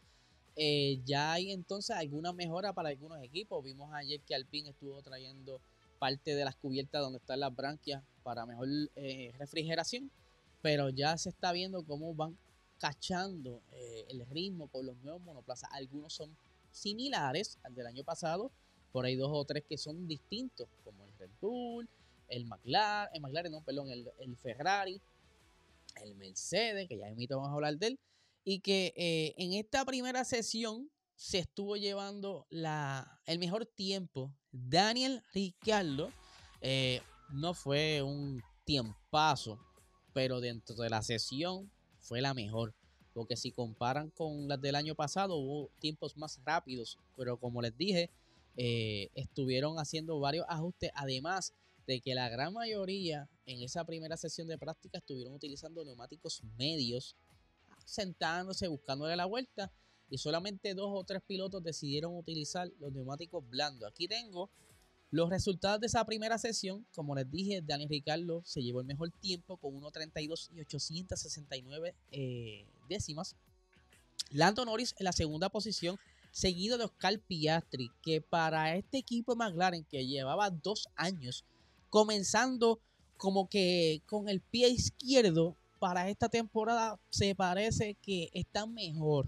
eh, 0.57 1.01
ya 1.05 1.33
hay 1.33 1.53
entonces 1.53 1.97
alguna 1.97 2.33
mejora 2.33 2.73
para 2.73 2.91
algunos 2.91 3.23
equipos. 3.23 3.65
Vimos 3.65 3.93
ayer 3.95 4.21
que 4.21 4.35
Alpine 4.35 4.71
estuvo 4.71 5.01
trayendo 5.03 5.61
parte 5.99 6.35
de 6.35 6.45
las 6.45 6.57
cubiertas 6.57 7.01
donde 7.01 7.19
están 7.19 7.41
las 7.41 7.55
branquias 7.55 8.03
para 8.23 8.45
mejor 8.45 8.69
eh, 8.97 9.33
refrigeración, 9.39 10.11
pero 10.61 10.91
ya 10.91 11.17
se 11.17 11.29
está 11.29 11.53
viendo 11.53 11.85
cómo 11.85 12.15
van 12.15 12.37
cachando 12.79 13.63
eh, 13.73 14.07
el 14.09 14.27
ritmo 14.27 14.67
con 14.69 14.85
los 14.85 14.97
nuevos 14.99 15.23
monoplazas. 15.23 15.71
Algunos 15.73 16.13
son 16.13 16.37
similares 16.71 17.59
al 17.63 17.75
del 17.75 17.87
año 17.87 18.05
pasado, 18.05 18.51
por 18.91 19.05
ahí 19.05 19.15
dos 19.15 19.31
o 19.33 19.45
tres 19.45 19.65
que 19.69 19.79
son 19.79 20.07
distintos, 20.09 20.69
como 20.85 21.05
el 21.05 21.13
Red 21.19 21.31
Bull, 21.41 21.89
el 22.29 22.45
McLaren, 22.47 23.15
el 23.15 23.21
McLaren, 23.21 23.53
no, 23.53 23.61
perdón, 23.63 23.91
el, 23.91 24.11
el 24.19 24.37
Ferrari, 24.37 25.01
el 26.03 26.15
Mercedes, 26.17 26.89
que 26.89 26.99
ya 26.99 27.09
invito 27.09 27.37
vamos 27.37 27.51
a 27.51 27.55
hablar 27.55 27.79
de 27.79 27.87
él, 27.89 27.99
y 28.45 28.61
que 28.61 28.93
eh, 28.97 29.35
en 29.37 29.53
esta 29.53 29.85
primera 29.85 30.25
sesión 30.25 30.91
se 31.15 31.39
estuvo 31.39 31.77
llevando 31.77 32.47
la, 32.51 33.21
el 33.27 33.39
mejor 33.39 33.67
tiempo. 33.67 34.35
Daniel 34.51 35.23
Ricciardo 35.33 36.11
eh, 36.61 37.01
no 37.31 37.55
fue 37.55 38.03
un 38.03 38.43
tiempazo, 38.65 39.59
pero 40.13 40.41
dentro 40.41 40.75
de 40.77 40.91
la 40.91 41.03
sesión 41.03 41.71
fue 42.01 42.21
la 42.21 42.35
mejor. 42.35 42.75
Porque 43.13 43.37
si 43.37 43.53
comparan 43.53 44.11
con 44.11 44.49
las 44.49 44.61
del 44.61 44.75
año 44.75 44.95
pasado, 44.95 45.37
hubo 45.37 45.71
tiempos 45.79 46.17
más 46.17 46.41
rápidos. 46.45 46.99
Pero 47.17 47.39
como 47.39 47.61
les 47.61 47.77
dije, 47.77 48.11
eh, 48.57 49.11
estuvieron 49.15 49.79
haciendo 49.79 50.19
varios 50.19 50.47
ajustes. 50.49 50.91
Además 50.95 51.55
de 51.87 52.01
que 52.01 52.15
la 52.15 52.29
gran 52.29 52.53
mayoría 52.53 53.29
en 53.47 53.63
esa 53.63 53.85
primera 53.85 54.17
sesión 54.17 54.49
de 54.49 54.59
práctica 54.59 54.99
estuvieron 54.99 55.35
utilizando 55.35 55.85
neumáticos 55.85 56.43
medios, 56.57 57.17
sentándose, 57.87 58.69
buscándole 58.69 59.17
la 59.17 59.27
vuelta. 59.27 59.73
Y 60.09 60.19
solamente 60.19 60.75
dos 60.75 60.91
o 60.93 61.05
tres 61.05 61.23
pilotos 61.27 61.63
decidieron 61.63 62.17
utilizar 62.17 62.71
los 62.79 62.93
neumáticos 62.93 63.49
blandos. 63.49 63.89
Aquí 63.91 64.09
tengo 64.09 64.51
los 65.13 65.29
resultados 65.29 65.79
de 65.79 65.89
esa 65.89 66.05
primera 66.07 66.39
sesión, 66.39 66.87
como 66.95 67.15
les 67.15 67.31
dije, 67.31 67.61
Daniel 67.61 67.91
Ricardo 67.91 68.43
se 68.47 68.63
llevó 68.63 68.81
el 68.81 68.87
mejor 68.87 69.11
tiempo 69.11 69.59
con 69.59 69.75
1.32 69.75 70.49
y 70.55 70.61
869 70.61 71.95
eh, 72.13 72.67
décimas. 72.89 73.37
Lando 74.31 74.65
Norris 74.65 74.95
en 74.99 75.05
la 75.05 75.13
segunda 75.13 75.51
posición, 75.51 75.99
seguido 76.31 76.79
de 76.79 76.85
Oscar 76.85 77.19
Piastri, 77.21 77.91
que 78.03 78.23
para 78.23 78.75
este 78.75 78.97
equipo 78.97 79.37
McLaren 79.37 79.85
que 79.85 80.07
llevaba 80.07 80.49
dos 80.49 80.89
años 80.97 81.45
comenzando 81.91 82.81
como 83.19 83.51
que 83.51 84.03
con 84.07 84.31
el 84.31 84.41
pie 84.41 84.71
izquierdo 84.71 85.59
para 85.83 86.09
esta 86.09 86.29
temporada 86.29 86.97
se 87.11 87.35
parece 87.35 87.97
que 88.01 88.31
está 88.35 88.67
mejor. 88.67 89.27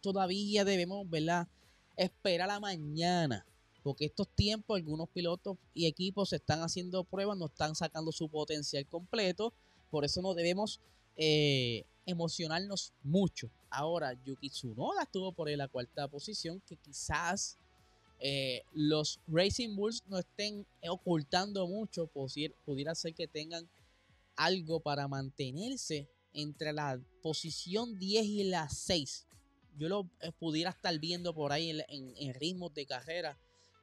Todavía 0.00 0.64
debemos, 0.64 1.10
¿verdad? 1.10 1.48
Esperar 1.96 2.48
a 2.50 2.60
mañana 2.60 3.44
porque 3.82 4.04
estos 4.04 4.28
tiempos 4.28 4.76
algunos 4.76 5.08
pilotos 5.08 5.56
y 5.74 5.86
equipos 5.86 6.32
están 6.32 6.60
haciendo 6.60 7.02
pruebas, 7.02 7.36
no 7.36 7.46
están 7.46 7.74
sacando 7.74 8.12
su 8.12 8.28
potencial 8.28 8.86
completo, 8.86 9.52
por 9.90 10.04
eso 10.04 10.22
no 10.22 10.34
debemos 10.34 10.78
eh, 11.16 11.84
emocionarnos 12.06 12.92
mucho. 13.02 13.50
Ahora, 13.68 14.12
Yuki 14.24 14.50
Tsunoda 14.50 15.02
estuvo 15.02 15.32
por 15.32 15.50
la 15.50 15.66
cuarta 15.66 16.06
posición, 16.06 16.62
que 16.68 16.76
quizás 16.76 17.56
eh, 18.20 18.62
los 18.72 19.18
Racing 19.26 19.74
Bulls 19.74 20.04
no 20.06 20.18
estén 20.18 20.64
ocultando 20.88 21.66
mucho, 21.66 22.08
pudiera 22.64 22.94
ser 22.94 23.14
que 23.14 23.26
tengan 23.26 23.68
algo 24.38 24.80
para 24.80 25.06
mantenerse 25.08 26.08
entre 26.32 26.72
la 26.72 26.98
posición 27.22 27.98
10 27.98 28.24
y 28.24 28.44
la 28.44 28.68
6. 28.70 29.26
Yo 29.76 29.88
lo 29.88 30.10
eh, 30.20 30.32
pudiera 30.38 30.70
estar 30.70 30.98
viendo 30.98 31.34
por 31.34 31.52
ahí 31.52 31.70
en 31.88 32.34
ritmos 32.34 32.72
de 32.72 32.86
carrera 32.86 33.38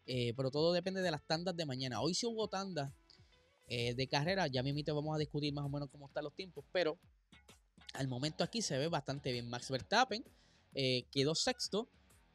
eh, 0.08 0.34
pero 0.36 0.52
todo 0.52 0.72
depende 0.72 1.02
de 1.02 1.12
las 1.12 1.26
tandas 1.26 1.56
de 1.56 1.66
mañana. 1.66 2.02
Hoy 2.02 2.14
sí 2.14 2.26
hubo 2.26 2.48
tandas 2.48 2.92
eh, 3.68 3.94
de 3.96 4.08
carrera. 4.08 4.48
Ya 4.48 4.62
mismo 4.62 4.96
vamos 4.96 5.16
a 5.16 5.20
discutir 5.20 5.54
más 5.54 5.66
o 5.66 5.70
menos 5.70 5.90
cómo 5.90 6.08
están 6.08 6.24
los 6.24 6.36
tiempos. 6.36 6.64
Pero 6.72 6.98
al 7.94 8.08
momento 8.08 8.44
aquí 8.44 8.62
se 8.62 8.78
ve 8.78 8.88
bastante 8.88 9.32
bien. 9.32 9.50
Max 9.50 9.70
Verstappen 9.70 10.24
quedó 11.12 11.36
sexto. 11.36 11.88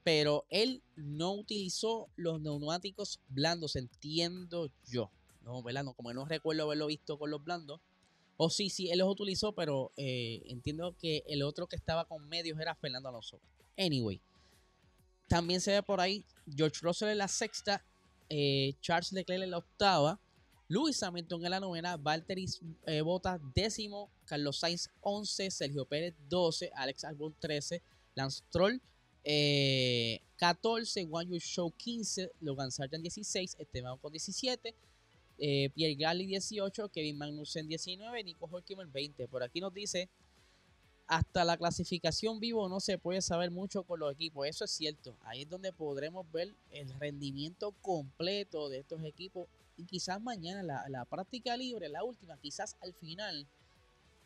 Pero 0.02 0.46
él 0.48 0.82
no 0.96 1.34
utilizó 1.34 2.08
los 2.16 2.40
neumáticos 2.40 3.20
blandos, 3.28 3.76
entiendo 3.76 4.70
yo. 4.88 5.10
No, 5.42 5.62
¿verdad? 5.62 5.84
No, 5.84 5.92
como 5.92 6.12
no 6.14 6.24
recuerdo 6.24 6.62
haberlo 6.62 6.86
visto 6.86 7.18
con 7.18 7.30
los 7.30 7.44
blandos. 7.44 7.80
O 8.42 8.48
sí, 8.48 8.70
sí, 8.70 8.90
él 8.90 9.00
los 9.00 9.10
utilizó, 9.10 9.52
pero 9.52 9.92
entiendo 9.96 10.96
que 10.98 11.22
el 11.26 11.42
otro 11.42 11.66
que 11.66 11.76
estaba 11.76 12.06
con 12.06 12.26
medios 12.26 12.58
era 12.58 12.74
Fernando 12.74 13.10
Alonso. 13.10 13.38
Anyway, 13.76 14.18
también 15.28 15.60
se 15.60 15.72
ve 15.72 15.82
por 15.82 16.00
ahí 16.00 16.24
George 16.56 16.78
Russell 16.80 17.10
en 17.10 17.18
la 17.18 17.28
sexta, 17.28 17.84
eh, 18.30 18.72
Charles 18.80 19.12
Leclerc 19.12 19.42
en 19.42 19.50
la 19.50 19.58
octava, 19.58 20.18
Luis 20.68 21.02
Hamilton 21.02 21.44
en 21.44 21.50
la 21.50 21.60
novena, 21.60 21.98
Valtteri 21.98 22.46
eh, 22.86 23.02
Bottas 23.02 23.38
décimo, 23.54 24.10
Carlos 24.24 24.58
Sainz 24.58 24.88
11, 25.02 25.50
Sergio 25.50 25.84
Pérez 25.84 26.14
12, 26.30 26.70
Alex 26.74 27.04
Albon 27.04 27.34
13, 27.38 27.82
Lance 28.14 28.42
Troll 28.50 28.80
14, 30.38 31.04
Juan 31.04 31.28
Yu 31.28 31.38
Show 31.38 31.74
15, 31.76 32.32
Logan 32.40 32.72
Sargent 32.72 33.02
16, 33.02 33.56
Esteban 33.58 33.98
con 33.98 34.10
17, 34.10 34.74
eh, 35.40 35.70
Pierre 35.74 35.94
Gasly 35.94 36.26
18, 36.26 36.90
Kevin 36.90 37.18
Magnussen 37.18 37.66
19, 37.66 38.24
Nico 38.24 38.46
Hulkenberg 38.46 38.92
20. 38.92 39.26
Por 39.26 39.42
aquí 39.42 39.60
nos 39.60 39.72
dice 39.72 40.08
hasta 41.10 41.44
la 41.44 41.56
clasificación 41.56 42.38
vivo 42.38 42.68
no 42.68 42.78
se 42.78 42.96
puede 42.96 43.20
saber 43.20 43.50
mucho 43.50 43.82
con 43.82 43.98
los 43.98 44.12
equipos. 44.12 44.46
Eso 44.46 44.64
es 44.64 44.70
cierto. 44.70 45.16
Ahí 45.22 45.42
es 45.42 45.48
donde 45.48 45.72
podremos 45.72 46.30
ver 46.30 46.54
el 46.70 46.88
rendimiento 47.00 47.72
completo 47.82 48.68
de 48.68 48.78
estos 48.78 49.02
equipos. 49.02 49.48
Y 49.76 49.86
quizás 49.86 50.22
mañana 50.22 50.62
la, 50.88 51.04
práctica 51.06 51.56
libre, 51.56 51.88
la 51.88 52.04
última, 52.04 52.38
quizás 52.38 52.76
al 52.80 52.94
final 52.94 53.48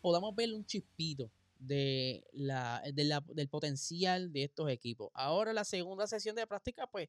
podamos 0.02 0.35
ver 0.35 0.52
un 0.52 0.66
chispito 0.66 1.30
de 1.59 2.23
la, 2.33 2.83
del 2.92 3.49
potencial 3.49 4.30
de 4.30 4.44
estos 4.44 4.68
equipos. 4.68 5.11
Ahora 5.14 5.54
la 5.54 5.64
segunda 5.64 6.06
sesión 6.06 6.37
de 6.37 6.47
práctica, 6.47 6.87
pues 6.87 7.09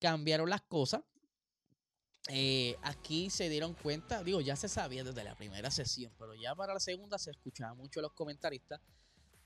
cambiaron 0.00 0.50
las 0.50 0.60
cosas. 0.60 1.00
Eh, 2.28 2.76
aquí 2.82 3.30
se 3.30 3.48
dieron 3.48 3.74
cuenta, 3.74 4.22
digo, 4.22 4.40
ya 4.42 4.54
se 4.54 4.68
sabía 4.68 5.02
desde 5.02 5.24
la 5.24 5.34
primera 5.34 5.70
sesión, 5.70 6.12
pero 6.18 6.34
ya 6.34 6.54
para 6.54 6.74
la 6.74 6.80
segunda 6.80 7.18
se 7.18 7.30
escuchaba 7.30 7.74
mucho 7.74 8.02
los 8.02 8.12
comentaristas 8.12 8.80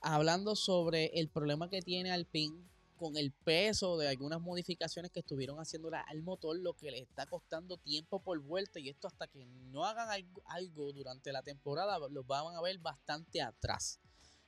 hablando 0.01 0.55
sobre 0.55 1.05
el 1.17 1.29
problema 1.29 1.69
que 1.69 1.81
tiene 1.81 2.11
Alpine 2.11 2.61
con 2.97 3.17
el 3.17 3.31
peso 3.31 3.97
de 3.97 4.07
algunas 4.07 4.41
modificaciones 4.41 5.11
que 5.11 5.21
estuvieron 5.21 5.59
haciendo 5.59 5.89
al 5.93 6.21
motor, 6.21 6.57
lo 6.59 6.73
que 6.73 6.91
le 6.91 6.99
está 6.99 7.25
costando 7.25 7.77
tiempo 7.77 8.21
por 8.21 8.39
vuelta 8.39 8.79
y 8.79 8.89
esto 8.89 9.07
hasta 9.07 9.27
que 9.27 9.45
no 9.45 9.85
hagan 9.85 10.09
algo, 10.45 10.93
durante 10.93 11.31
la 11.31 11.41
temporada 11.41 11.99
los 12.09 12.27
van 12.27 12.55
a 12.55 12.61
ver 12.61 12.77
bastante 12.79 13.41
atrás. 13.41 13.99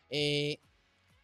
Eh, 0.10 0.60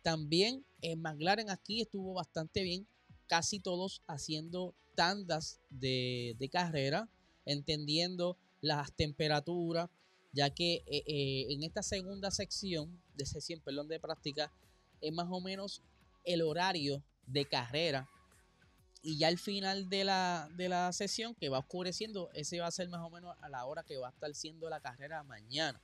también 0.01 0.65
en 0.81 1.01
McLaren 1.01 1.49
aquí 1.49 1.81
estuvo 1.81 2.13
bastante 2.13 2.63
bien, 2.63 2.87
casi 3.27 3.59
todos 3.59 4.01
haciendo 4.07 4.73
tandas 5.01 5.59
de, 5.71 6.49
carrera, 6.51 7.09
entendiendo 7.43 8.37
las 8.61 8.93
temperaturas, 8.93 9.89
ya 10.31 10.51
que 10.51 10.83
eh, 10.85 11.03
eh, 11.07 11.47
en 11.49 11.63
esta 11.63 11.81
segunda 11.81 12.29
sección 12.29 13.01
de 13.15 13.25
sesión, 13.25 13.61
perdón, 13.61 13.87
de 13.87 13.99
práctica, 13.99 14.53
es 15.01 15.11
más 15.11 15.25
o 15.31 15.41
menos 15.41 15.81
el 16.23 16.43
horario 16.43 17.03
de 17.25 17.45
carrera. 17.45 18.07
Y 19.01 19.17
ya 19.17 19.29
al 19.29 19.39
final 19.39 19.89
de 19.89 20.03
la, 20.03 20.47
de 20.55 20.69
la 20.69 20.93
sesión 20.93 21.33
que 21.33 21.49
va 21.49 21.57
oscureciendo, 21.57 22.29
ese 22.35 22.59
va 22.59 22.67
a 22.67 22.71
ser 22.71 22.87
más 22.87 23.01
o 23.01 23.09
menos 23.09 23.35
a 23.41 23.49
la 23.49 23.65
hora 23.65 23.81
que 23.81 23.97
va 23.97 24.09
a 24.09 24.11
estar 24.11 24.31
siendo 24.35 24.69
la 24.69 24.81
carrera 24.81 25.23
mañana. 25.23 25.81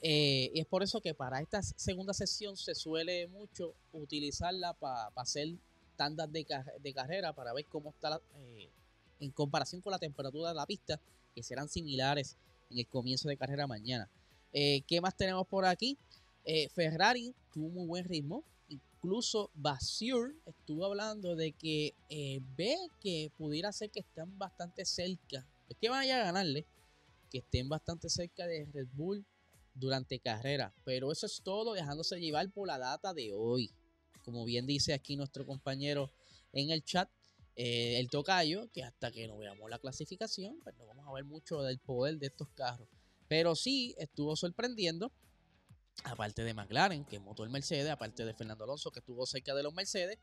Eh, 0.00 0.52
y 0.54 0.60
es 0.60 0.66
por 0.68 0.84
eso 0.84 1.00
que 1.00 1.12
para 1.12 1.40
esta 1.40 1.60
segunda 1.60 2.14
sesión 2.14 2.56
se 2.56 2.76
suele 2.76 3.26
mucho 3.26 3.74
utilizarla 3.90 4.74
para 4.74 5.10
hacer 5.16 5.48
tandas 5.98 6.32
de, 6.32 6.46
de, 6.80 6.94
carrera 6.94 7.34
para 7.34 7.52
ver 7.52 7.66
cómo 7.66 7.90
está 7.90 8.18
en 9.20 9.30
comparación 9.32 9.82
con 9.82 9.90
la 9.90 9.98
temperatura 9.98 10.50
de 10.50 10.54
la 10.54 10.64
pista, 10.64 10.98
que 11.34 11.42
serán 11.42 11.68
similares 11.68 12.36
en 12.70 12.78
el 12.78 12.86
comienzo 12.86 13.28
de 13.28 13.36
carrera 13.36 13.66
mañana. 13.66 14.08
Eh, 14.52 14.82
¿Qué 14.86 15.00
más 15.00 15.16
tenemos 15.16 15.46
por 15.46 15.64
aquí? 15.64 15.98
Eh, 16.44 16.68
Ferrari 16.70 17.34
tuvo 17.52 17.68
muy 17.68 17.86
buen 17.86 18.04
ritmo. 18.04 18.44
Incluso 18.68 19.50
Basur 19.54 20.34
estuvo 20.46 20.84
hablando 20.84 21.36
de 21.36 21.52
que 21.52 21.94
eh, 22.08 22.40
ve 22.56 22.76
que 23.00 23.30
pudiera 23.36 23.72
ser 23.72 23.90
que 23.90 24.00
están 24.00 24.36
bastante 24.38 24.84
cerca. 24.84 25.46
Es 25.68 25.76
que 25.76 25.88
vaya 25.88 26.20
a 26.20 26.24
ganarle. 26.24 26.66
Que 27.30 27.38
estén 27.38 27.68
bastante 27.68 28.08
cerca 28.08 28.46
de 28.46 28.66
Red 28.72 28.88
Bull 28.94 29.24
durante 29.74 30.18
carrera. 30.18 30.72
Pero 30.84 31.12
eso 31.12 31.26
es 31.26 31.40
todo, 31.42 31.74
dejándose 31.74 32.18
llevar 32.20 32.48
por 32.50 32.66
la 32.66 32.78
data 32.78 33.12
de 33.12 33.32
hoy. 33.34 33.70
Como 34.28 34.44
bien 34.44 34.66
dice 34.66 34.92
aquí 34.92 35.16
nuestro 35.16 35.46
compañero 35.46 36.12
en 36.52 36.68
el 36.68 36.84
chat, 36.84 37.08
eh, 37.56 37.98
el 37.98 38.10
tocayo, 38.10 38.70
que 38.70 38.82
hasta 38.82 39.10
que 39.10 39.26
no 39.26 39.38
veamos 39.38 39.70
la 39.70 39.78
clasificación, 39.78 40.60
pues 40.62 40.76
no 40.76 40.84
vamos 40.84 41.08
a 41.08 41.12
ver 41.14 41.24
mucho 41.24 41.62
del 41.62 41.78
poder 41.78 42.18
de 42.18 42.26
estos 42.26 42.46
carros. 42.50 42.86
Pero 43.26 43.56
sí 43.56 43.94
estuvo 43.96 44.36
sorprendiendo, 44.36 45.10
aparte 46.04 46.44
de 46.44 46.52
McLaren, 46.52 47.06
que 47.06 47.18
motor 47.18 47.46
el 47.46 47.52
Mercedes, 47.54 47.90
aparte 47.90 48.26
de 48.26 48.34
Fernando 48.34 48.64
Alonso, 48.64 48.90
que 48.90 48.98
estuvo 48.98 49.24
cerca 49.24 49.54
de 49.54 49.62
los 49.62 49.72
Mercedes, 49.72 50.18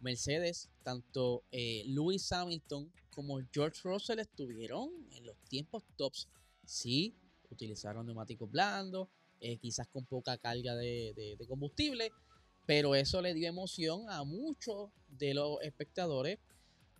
Mercedes, 0.00 0.68
tanto 0.82 1.42
eh, 1.50 1.84
Lewis 1.86 2.30
Hamilton 2.30 2.92
como 3.08 3.40
George 3.54 3.80
Russell 3.84 4.18
estuvieron 4.18 4.90
en 5.12 5.24
los 5.24 5.38
tiempos 5.48 5.82
tops. 5.96 6.28
Sí, 6.66 7.16
utilizaron 7.48 8.04
neumáticos 8.04 8.50
blandos, 8.50 9.08
eh, 9.40 9.56
quizás 9.56 9.88
con 9.88 10.04
poca 10.04 10.36
carga 10.36 10.74
de, 10.74 11.36
combustible, 11.48 12.12
pero 12.70 12.94
eso 12.94 13.20
le 13.20 13.34
dio 13.34 13.48
emoción 13.48 14.08
a 14.08 14.22
muchos 14.22 14.90
de 15.08 15.34
los 15.34 15.60
espectadores. 15.60 16.38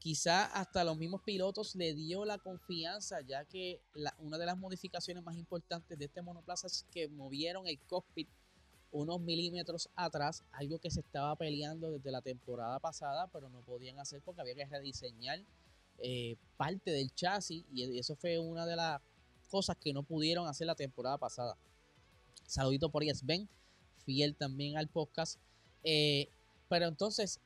Quizás 0.00 0.50
hasta 0.52 0.82
los 0.82 0.98
mismos 0.98 1.22
pilotos 1.22 1.76
le 1.76 1.94
dio 1.94 2.24
la 2.24 2.38
confianza, 2.38 3.20
ya 3.20 3.44
que 3.44 3.80
una 4.18 4.36
de 4.36 4.46
las 4.46 4.58
modificaciones 4.58 5.22
más 5.22 5.36
importantes 5.36 5.96
de 5.96 6.06
este 6.06 6.22
monoplaza 6.22 6.66
es 6.66 6.84
que 6.90 7.06
movieron 7.06 7.68
el 7.68 7.78
cockpit 7.86 8.28
unos 8.90 9.20
milímetros 9.20 9.88
atrás, 9.94 10.42
algo 10.50 10.80
que 10.80 10.90
se 10.90 11.02
estaba 11.02 11.36
peleando 11.36 11.92
desde 11.92 12.10
la 12.10 12.20
temporada 12.20 12.80
pasada, 12.80 13.28
pero 13.28 13.48
no 13.48 13.60
podían 13.60 14.00
hacer 14.00 14.20
porque 14.22 14.40
había 14.40 14.56
que 14.56 14.66
rediseñar 14.66 15.38
eh, 15.98 16.34
parte 16.56 16.90
del 16.90 17.14
chasis 17.14 17.64
y 17.72 17.96
eso 17.96 18.16
fue 18.16 18.40
una 18.40 18.66
de 18.66 18.74
las 18.74 19.00
cosas 19.48 19.76
que 19.76 19.92
no 19.92 20.02
pudieron 20.02 20.48
hacer 20.48 20.66
la 20.66 20.74
temporada 20.74 21.16
pasada. 21.16 21.56
Saludito 22.44 22.90
por 22.90 23.04
Ben, 23.22 23.48
fiel 24.04 24.34
también 24.34 24.76
al 24.76 24.88
podcast. 24.88 25.38
Eh, 25.84 26.28
pero 26.68 26.86
entonces 26.86 27.40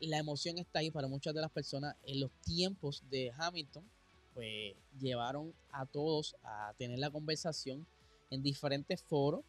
la 0.00 0.18
emoción 0.18 0.58
está 0.58 0.80
ahí 0.80 0.90
para 0.90 1.08
muchas 1.08 1.34
de 1.34 1.40
las 1.40 1.50
personas. 1.50 1.96
En 2.04 2.20
los 2.20 2.30
tiempos 2.42 3.02
de 3.10 3.32
Hamilton, 3.36 3.88
pues 4.34 4.74
llevaron 4.98 5.54
a 5.70 5.86
todos 5.86 6.36
a 6.42 6.74
tener 6.76 6.98
la 6.98 7.10
conversación 7.10 7.86
en 8.30 8.42
diferentes 8.42 9.02
foros 9.02 9.44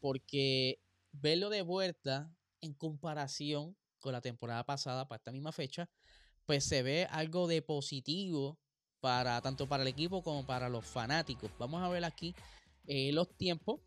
porque 0.00 0.78
verlo 1.12 1.48
de 1.48 1.62
vuelta 1.62 2.30
en 2.60 2.74
comparación 2.74 3.76
con 4.00 4.12
la 4.12 4.20
temporada 4.20 4.64
pasada 4.64 5.08
para 5.08 5.18
esta 5.18 5.32
misma 5.32 5.52
fecha, 5.52 5.88
pues 6.46 6.64
se 6.64 6.82
ve 6.82 7.06
algo 7.10 7.46
de 7.46 7.62
positivo 7.62 8.58
para 9.00 9.40
tanto 9.42 9.68
para 9.68 9.82
el 9.82 9.88
equipo 9.88 10.22
como 10.22 10.46
para 10.46 10.68
los 10.68 10.84
fanáticos. 10.84 11.50
Vamos 11.58 11.82
a 11.82 11.88
ver 11.88 12.04
aquí 12.04 12.34
eh, 12.86 13.12
los 13.12 13.28
tiempos 13.36 13.80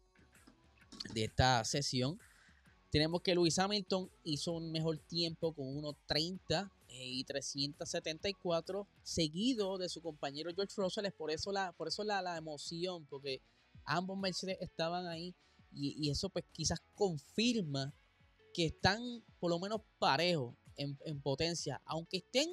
de 1.14 1.26
esta 1.26 1.64
sesión. 1.64 2.20
Tenemos 2.92 3.22
que 3.22 3.34
Luis 3.34 3.58
Hamilton 3.58 4.12
hizo 4.26 4.52
un 4.52 4.70
mejor 4.70 4.98
tiempo 4.98 5.54
con 5.54 5.66
1.30 5.82 6.70
eh, 6.90 7.08
y 7.08 7.24
374, 7.24 8.86
seguido 9.02 9.78
de 9.78 9.88
su 9.88 10.02
compañero 10.02 10.52
George 10.54 10.74
Russell. 10.76 11.06
Es 11.06 11.14
por 11.14 11.32
eso 11.32 11.54
la, 11.54 11.72
por 11.72 11.88
eso 11.88 12.04
la, 12.04 12.22
la 12.22 12.36
emoción, 12.36 13.06
porque 13.06 13.42
ambos 13.86 14.18
Mercedes 14.18 14.58
estaban 14.60 15.08
ahí 15.08 15.34
y, 15.74 16.10
eso 16.10 16.30
pues 16.30 16.44
quizás 16.52 16.82
confirma 16.96 17.94
que 18.54 18.66
están 18.66 19.24
por 19.40 19.50
lo 19.50 19.58
menos 19.58 19.80
parejos 19.98 20.54
en, 20.76 21.22
potencia. 21.22 21.82
Aunque 21.86 22.18
estén 22.18 22.50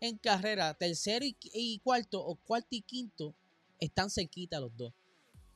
en 0.00 0.18
carrera 0.18 0.72
tercero 0.74 1.24
y, 1.26 1.80
cuarto 1.80 2.24
o 2.24 2.36
cuarto 2.36 2.68
y 2.70 2.82
quinto, 2.82 3.34
están 3.80 4.08
cerquita 4.08 4.60
los 4.60 4.76
dos. 4.76 4.92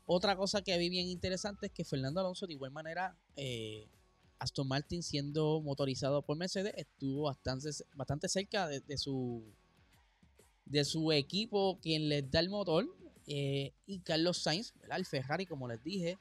Otra 0.07 0.37
cosa 0.37 0.63
que 0.63 0.77
vi 0.77 0.89
bien 0.89 1.07
interesante 1.07 1.67
es 1.67 1.73
que 1.73 1.85
Fernando 1.85 2.19
Alonso 2.19 2.49
de 2.49 2.55
igual 2.55 2.73
manera... 2.73 3.17
Eh, 3.37 3.89
Aston 4.39 4.69
Martin 4.69 5.03
siendo 5.03 5.61
motorizado 5.61 6.23
por 6.23 6.37
Mercedes 6.37 6.75
estuvo 6.77 7.23
bastante, 7.25 7.71
bastante 7.95 8.29
cerca 8.29 8.69
de, 8.69 8.99
su 8.99 9.43
de 10.67 10.85
su 10.85 11.13
equipo 11.13 11.79
quien 11.83 12.09
les 12.09 12.31
da 12.31 12.41
el 12.41 12.49
motor 12.49 12.87
eh, 13.27 13.73
y 13.87 13.99
Carlos 14.01 14.39
Sainz, 14.39 14.73
el 14.91 15.07
Ferrari 15.07 15.47
como 15.47 15.69
les 15.69 15.83
dije 15.83 16.19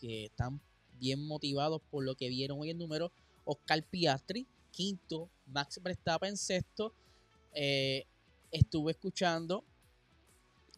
que 0.00 0.26
están 0.26 0.60
bien 0.98 1.26
motivados 1.26 1.82
por 1.90 2.04
lo 2.04 2.14
que 2.14 2.28
vieron 2.28 2.60
hoy 2.60 2.70
en 2.70 2.78
número. 2.78 3.12
Oscar 3.44 3.82
Piastri, 3.82 4.46
quinto, 4.70 5.28
Max 5.46 5.80
Verstappen, 5.82 6.36
sexto. 6.36 6.92
Eh, 7.52 8.04
estuve 8.50 8.92
escuchando, 8.92 9.64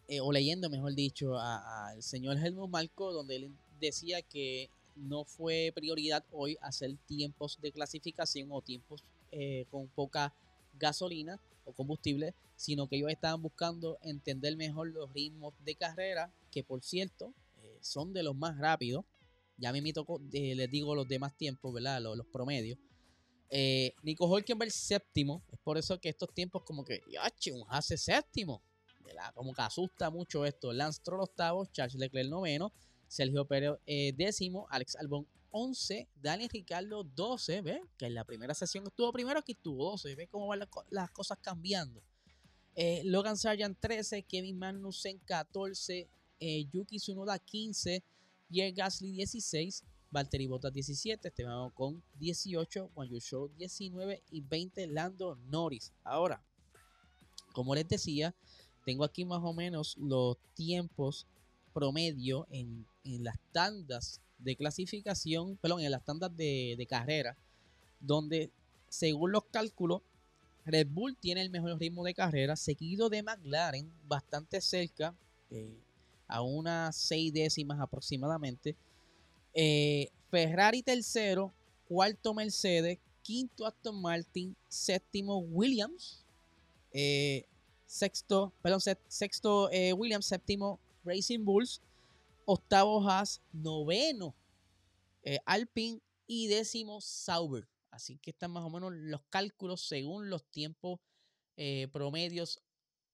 eh, 0.07 0.19
o 0.21 0.31
leyendo, 0.31 0.69
mejor 0.69 0.93
dicho, 0.93 1.37
al 1.37 2.01
señor 2.03 2.37
Helmut 2.37 2.69
Marco, 2.69 3.11
donde 3.11 3.37
él 3.37 3.51
decía 3.79 4.21
que 4.21 4.69
no 4.99 5.25
fue 5.25 5.71
prioridad 5.73 6.23
hoy 6.31 6.57
hacer 6.61 6.95
tiempos 7.07 7.59
de 7.61 7.71
clasificación 7.71 8.49
o 8.51 8.61
tiempos 8.61 9.03
eh, 9.31 9.65
con 9.71 9.87
poca 9.87 10.33
gasolina 10.77 11.39
o 11.65 11.73
combustible, 11.73 12.33
sino 12.55 12.87
que 12.87 12.97
ellos 12.97 13.11
estaban 13.11 13.41
buscando 13.41 13.97
entender 14.01 14.55
mejor 14.57 14.87
los 14.89 15.11
ritmos 15.13 15.53
de 15.63 15.75
carrera, 15.75 16.31
que 16.51 16.63
por 16.63 16.83
cierto, 16.83 17.33
son 17.81 18.13
de 18.13 18.23
los 18.23 18.35
más 18.35 18.57
rápidos. 18.57 19.05
Ya 19.57 19.73
me 19.73 19.93
tocó, 19.93 20.21
eh, 20.31 20.55
les 20.55 20.69
digo 20.69 20.95
los 20.95 21.07
demás 21.07 21.35
tiempos, 21.35 21.73
¿verdad? 21.73 22.01
Los, 22.01 22.25
promedios. 22.27 22.77
Eh, 23.49 23.93
Nico 24.03 24.25
Hulkenberg 24.25 24.71
séptimo. 24.71 25.41
Es 25.51 25.59
por 25.59 25.77
eso 25.77 25.99
que 25.99 26.09
estos 26.09 26.33
tiempos 26.33 26.63
como 26.63 26.85
que, 26.85 27.01
un 27.53 27.65
hace 27.69 27.97
séptimo. 27.97 28.61
Como 29.33 29.53
que 29.53 29.61
asusta 29.61 30.09
mucho 30.09 30.45
esto. 30.45 30.71
Lance 30.71 31.01
Troll 31.03 31.21
octavo, 31.21 31.65
Charles 31.65 31.95
Leclerc 31.95 32.29
noveno, 32.29 32.71
Sergio 33.09 33.45
Pérez 33.45 33.73
eh, 33.85 34.13
décimo, 34.15 34.67
Alex 34.69 34.95
Albon 34.95 35.27
11, 35.51 36.07
Daniel 36.21 36.49
Ricardo 36.53 37.03
12, 37.03 37.61
¿ves? 37.61 37.81
Que 37.97 38.05
en 38.05 38.13
la 38.13 38.23
primera 38.23 38.53
sesión 38.53 38.87
estuvo 38.87 39.11
primero, 39.11 39.39
aquí 39.39 39.51
estuvo 39.51 39.91
12, 39.91 40.15
¿ves 40.15 40.29
cómo 40.29 40.47
van 40.47 40.59
las, 40.89 41.11
cosas 41.11 41.37
cambiando? 41.41 42.01
Logan 43.03 43.35
Sargent 43.35 43.77
13, 43.77 44.23
Kevin 44.23 44.57
Magnussen 44.57 45.19
14, 45.25 46.07
eh, 46.39 46.65
Yuki 46.71 46.97
Tsunoda 46.97 47.37
15, 47.37 48.01
Pierre 48.47 48.71
Gasly 48.71 49.11
16, 49.11 49.83
Valtteri 50.09 50.47
Bottas 50.47 50.73
17, 50.73 51.27
Esteban 51.27 51.69
con 51.71 52.01
18, 52.19 52.91
Juan 52.93 53.09
Show 53.19 53.49
19 53.57 54.23
y 54.31 54.41
20 54.41 54.87
Lando 54.87 55.35
Norris. 55.49 55.91
Ahora, 56.03 56.41
como 57.53 57.75
les 57.75 57.87
decía, 57.87 58.33
tengo 58.85 59.03
aquí 59.03 59.25
más 59.25 59.41
o 59.43 59.53
menos 59.53 59.97
los 59.97 60.37
tiempos 60.55 61.27
promedio 61.73 62.47
en, 62.51 62.85
las 63.03 63.37
tandas 63.51 64.21
de 64.37 64.55
clasificación, 64.55 65.57
perdón, 65.57 65.81
en 65.81 65.91
las 65.91 66.03
tandas 66.03 66.35
de, 66.35 66.85
carrera, 66.89 67.35
donde 67.99 68.51
según 68.87 69.31
los 69.31 69.45
cálculos, 69.45 70.01
Red 70.65 70.87
Bull 70.89 71.17
tiene 71.17 71.41
el 71.41 71.49
mejor 71.49 71.79
ritmo 71.79 72.03
de 72.03 72.13
carrera, 72.13 72.55
seguido 72.55 73.09
de 73.09 73.23
McLaren, 73.23 73.91
bastante 74.07 74.61
cerca, 74.61 75.15
eh, 75.49 75.77
a 76.27 76.41
unas 76.41 76.95
seis 76.95 77.33
décimas 77.33 77.79
aproximadamente. 77.79 78.75
Eh, 79.53 80.09
Ferrari 80.29 80.83
tercero, 80.83 81.51
cuarto 81.87 82.33
Mercedes, 82.35 82.99
quinto 83.23 83.65
Aston 83.65 83.99
Martin, 83.99 84.55
séptimo 84.67 85.39
Williams, 85.39 86.23
eh, 86.93 87.45
sexto, 87.87 88.53
perdón, 88.61 88.81
sexto 89.07 89.69
Williams, 89.95 90.27
séptimo 90.27 90.79
Racing 91.03 91.45
Bulls, 91.45 91.81
octavo 92.45 93.07
Haas, 93.07 93.41
noveno 93.53 94.35
Alpine 95.45 96.01
y 96.27 96.47
décimo 96.47 97.01
Sauber. 97.01 97.67
Así 97.91 98.17
que 98.17 98.31
están 98.31 98.51
más 98.51 98.63
o 98.63 98.69
menos 98.69 98.93
los 98.93 99.21
cálculos 99.29 99.81
según 99.81 100.29
los 100.29 100.43
tiempos 100.45 100.99
promedios 101.91 102.61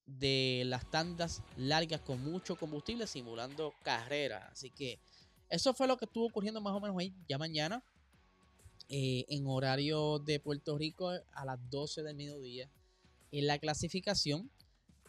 de 0.06 0.64
las 0.66 0.90
tandas 0.92 1.42
largas 1.58 2.02
con 2.02 2.22
mucho 2.24 2.56
combustible 2.56 3.08
simulando 3.08 3.74
carrera. 3.84 4.50
Así 4.52 4.70
que 4.70 5.00
eso 5.50 5.74
fue 5.74 5.88
lo 5.88 5.98
que 5.98 6.06
estuvo 6.06 6.26
ocurriendo 6.26 6.62
más 6.62 6.74
o 6.74 6.80
menos 6.80 6.98
ahí 7.00 7.14
ya 7.28 7.38
mañana. 7.38 7.84
Eh, 8.88 9.26
en 9.30 9.48
horario 9.48 10.20
de 10.20 10.40
Puerto 10.40 10.78
Rico 10.78 11.10
a 11.10 11.46
las 11.46 11.58
12 11.72 12.04
del 12.04 12.16
mediodía 12.16 12.70
en 13.32 13.48
la 13.48 13.58
clasificación. 13.58 14.52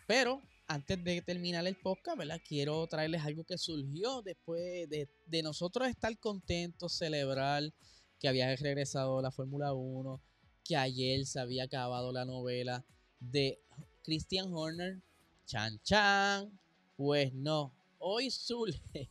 Pero 0.06 0.40
antes 0.68 1.02
de 1.02 1.22
terminar 1.22 1.66
el 1.66 1.76
podcast, 1.76 2.18
¿verdad? 2.18 2.40
quiero 2.46 2.87
traerles 2.87 3.22
algo 3.22 3.44
que 3.44 3.57
surgió 3.57 4.22
después 4.22 4.88
de, 4.88 5.42
nosotros 5.42 5.88
estar 5.88 6.16
contentos, 6.18 6.96
celebrar 6.96 7.72
que 8.18 8.29
había 8.29 8.55
regresado 8.57 9.22
la 9.22 9.31
Fórmula 9.31 9.72
1, 9.72 10.20
que 10.64 10.76
ayer 10.76 11.24
se 11.26 11.38
había 11.38 11.64
acabado 11.64 12.12
la 12.12 12.24
novela 12.24 12.85
de 13.20 13.61
Christian 14.02 14.52
Horner. 14.52 15.00
Chan 15.46 15.79
Chan. 15.85 16.59
Pues 16.96 17.33
no. 17.33 17.72
Hoy 17.98 18.31
surge 18.31 19.09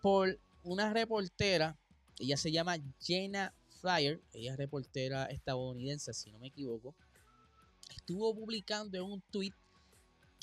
por 0.00 0.38
una 0.62 0.92
reportera. 0.92 1.76
Ella 2.18 2.38
se 2.38 2.50
llama 2.50 2.76
Jenna 3.00 3.52
Fryer. 3.80 4.22
Ella 4.32 4.52
es 4.52 4.56
reportera 4.56 5.26
estadounidense, 5.26 6.14
si 6.14 6.30
no 6.32 6.38
me 6.38 6.48
equivoco. 6.48 6.94
Estuvo 7.94 8.34
publicando 8.34 8.96
en 8.96 9.04
un 9.04 9.20
tweet 9.30 9.52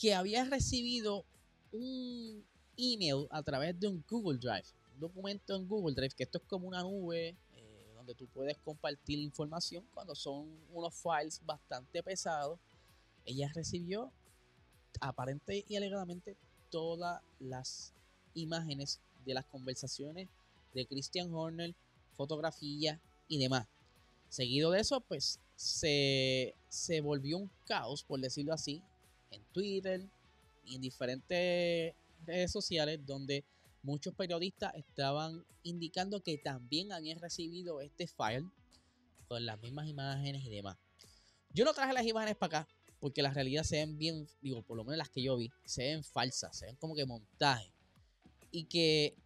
que 0.04 0.14
había 0.14 0.44
recibido 0.44 1.24
un 1.72 2.44
email 2.76 3.26
a 3.32 3.42
través 3.42 3.80
de 3.80 3.88
un 3.88 4.04
Google 4.06 4.38
Drive. 4.38 4.66
Un 4.96 5.00
documento 5.00 5.56
en 5.56 5.66
Google 5.66 5.96
Drive, 5.96 6.10
que 6.10 6.24
esto 6.24 6.40
es 6.40 6.44
como 6.44 6.68
una 6.68 6.82
nube 6.82 7.38
eh, 7.54 7.92
donde 7.96 8.14
tú 8.14 8.28
puedes 8.28 8.58
compartir 8.58 9.18
información 9.20 9.86
cuando 9.94 10.14
son 10.14 10.46
unos 10.74 10.94
files 10.94 11.40
bastante 11.46 12.04
pesados 12.04 12.60
ella 13.24 13.50
recibió 13.56 14.12
aparente 15.00 15.64
y 15.70 15.78
alegadamente 15.78 16.36
todas 16.70 17.22
las 17.40 17.94
imágenes 18.34 19.00
de 19.26 19.36
las 19.36 19.46
conversaciones 19.46 20.28
de 20.74 20.86
Christian 20.86 21.34
Horner, 21.34 21.74
fotografía 22.18 23.00
y 23.30 23.38
demás. 23.38 23.68
Seguido 24.28 24.72
de 24.72 24.82
eso, 24.82 25.00
pues 25.00 25.40
se, 25.56 26.56
se 26.68 27.00
volvió 27.00 27.38
un 27.38 27.50
caos, 27.64 28.04
por 28.04 28.20
decirlo 28.20 28.52
así, 28.52 28.84
en 29.34 29.44
Twitter 29.52 30.08
y 30.66 30.76
en 30.76 30.82
diferentes 30.82 31.96
redes 32.26 32.52
sociales 32.52 33.00
donde 33.06 33.44
muchos 33.82 34.14
periodistas 34.14 34.74
estaban 34.76 35.44
indicando 35.64 36.22
que 36.22 36.38
también 36.38 36.92
habían 36.92 37.20
recibido 37.20 37.82
este 37.82 38.08
file 38.08 38.50
con 39.28 39.46
las 39.46 39.62
mismas 39.62 39.88
imágenes 39.88 40.44
y 40.46 40.50
demás. 40.50 40.78
Yo 41.54 41.66
no 41.66 41.74
traje 41.74 41.94
las 41.94 42.06
imágenes 42.06 42.36
para 42.36 42.60
acá 42.60 42.74
porque 43.04 43.22
la 43.22 43.32
realidad 43.32 43.64
se 43.64 43.76
ven 43.76 43.98
bien, 43.98 44.30
digo, 44.42 44.62
por 44.62 44.78
lo 44.78 44.86
menos 44.86 44.98
las 44.98 45.10
que 45.10 45.22
yo 45.22 45.36
vi, 45.36 45.52
se 45.66 45.84
ven 45.84 46.06
falsas, 46.06 46.58
se 46.58 46.68
ven 46.68 46.78
como 46.78 46.96
que 46.96 47.06
montaje. 47.06 47.70
Y 48.50 48.64
que, 48.64 49.18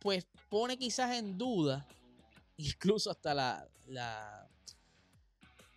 pues, 0.00 0.26
pone 0.48 0.76
quizás 0.76 1.14
en 1.14 1.38
duda, 1.38 1.86
incluso 2.56 3.08
hasta 3.12 3.34
la, 3.34 3.68
la, 3.86 4.50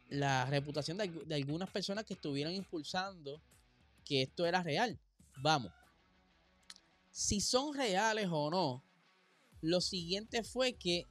la 0.10 0.46
reputación 0.46 0.98
de, 0.98 1.08
de 1.08 1.36
algunas 1.36 1.70
personas 1.70 2.06
que 2.06 2.14
estuvieron 2.14 2.54
impulsando 2.54 3.42
que 4.04 4.22
esto 4.22 4.46
era 4.46 4.62
real. 4.62 4.98
Vamos, 5.38 5.72
si 7.12 7.40
son 7.40 7.74
reales 7.74 8.28
o 8.30 8.50
no, 8.50 8.84
lo 9.62 9.80
siguiente 9.82 10.44
fue 10.44 10.74
que 10.74 11.06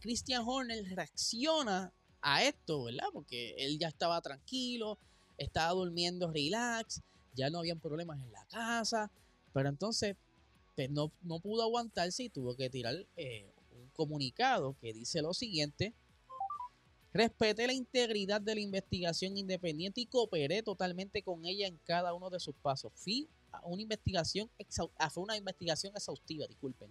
Christian 0.00 0.44
Horner 0.46 0.84
reacciona 0.94 1.92
a 2.22 2.44
esto, 2.44 2.84
¿verdad? 2.84 3.08
Porque 3.12 3.54
él 3.58 3.78
ya 3.78 3.88
estaba 3.88 4.20
tranquilo, 4.20 4.98
estaba 5.36 5.72
durmiendo 5.72 6.30
relax, 6.30 7.02
ya 7.34 7.50
no 7.50 7.58
habían 7.58 7.80
problemas 7.80 8.20
en 8.20 8.32
la 8.32 8.44
casa, 8.46 9.10
pero 9.52 9.68
entonces 9.68 10.16
pues, 10.76 10.90
no, 10.90 11.10
no, 11.22 11.40
pudo 11.40 11.62
aguantarse 11.62 12.22
y 12.22 12.28
tuvo 12.28 12.56
que 12.56 12.70
tirar 12.70 12.94
eh, 13.16 13.52
un 13.72 13.88
comunicado 13.90 14.76
que 14.80 14.92
dice 14.92 15.22
lo 15.22 15.34
siguiente. 15.34 15.92
Respete 17.16 17.66
la 17.66 17.72
integridad 17.72 18.42
de 18.42 18.54
la 18.54 18.60
investigación 18.60 19.38
independiente 19.38 20.02
y 20.02 20.06
cooperé 20.06 20.62
totalmente 20.62 21.22
con 21.22 21.46
ella 21.46 21.66
en 21.66 21.78
cada 21.86 22.12
uno 22.12 22.28
de 22.28 22.38
sus 22.38 22.54
pasos. 22.56 22.92
Fui 22.94 23.26
una 23.62 23.80
investigación, 23.80 24.50
fue 25.10 25.22
una 25.22 25.34
investigación 25.34 25.94
exhaustiva, 25.96 26.46
disculpen, 26.46 26.90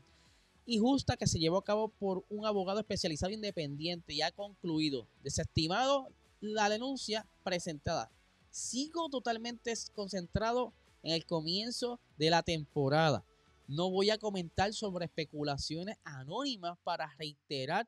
y 0.66 0.80
justa 0.80 1.16
que 1.16 1.28
se 1.28 1.38
llevó 1.38 1.58
a 1.58 1.64
cabo 1.64 1.90
por 1.90 2.26
un 2.30 2.44
abogado 2.44 2.80
especializado 2.80 3.32
independiente 3.32 4.16
y 4.16 4.24
ha 4.24 4.32
concluido, 4.32 5.08
desestimado 5.22 6.08
la 6.42 6.70
denuncia 6.70 7.28
presentada. 7.44 8.10
Sigo 8.50 9.10
totalmente 9.10 9.72
concentrado 9.94 10.74
en 11.04 11.14
el 11.14 11.28
comienzo 11.28 12.00
de 12.18 12.32
la 12.32 12.42
temporada. 12.42 13.24
No 13.68 13.92
voy 13.92 14.10
a 14.10 14.18
comentar 14.18 14.74
sobre 14.74 15.06
especulaciones 15.06 15.98
anónimas 16.04 16.80
para 16.84 17.14
reiterar, 17.20 17.88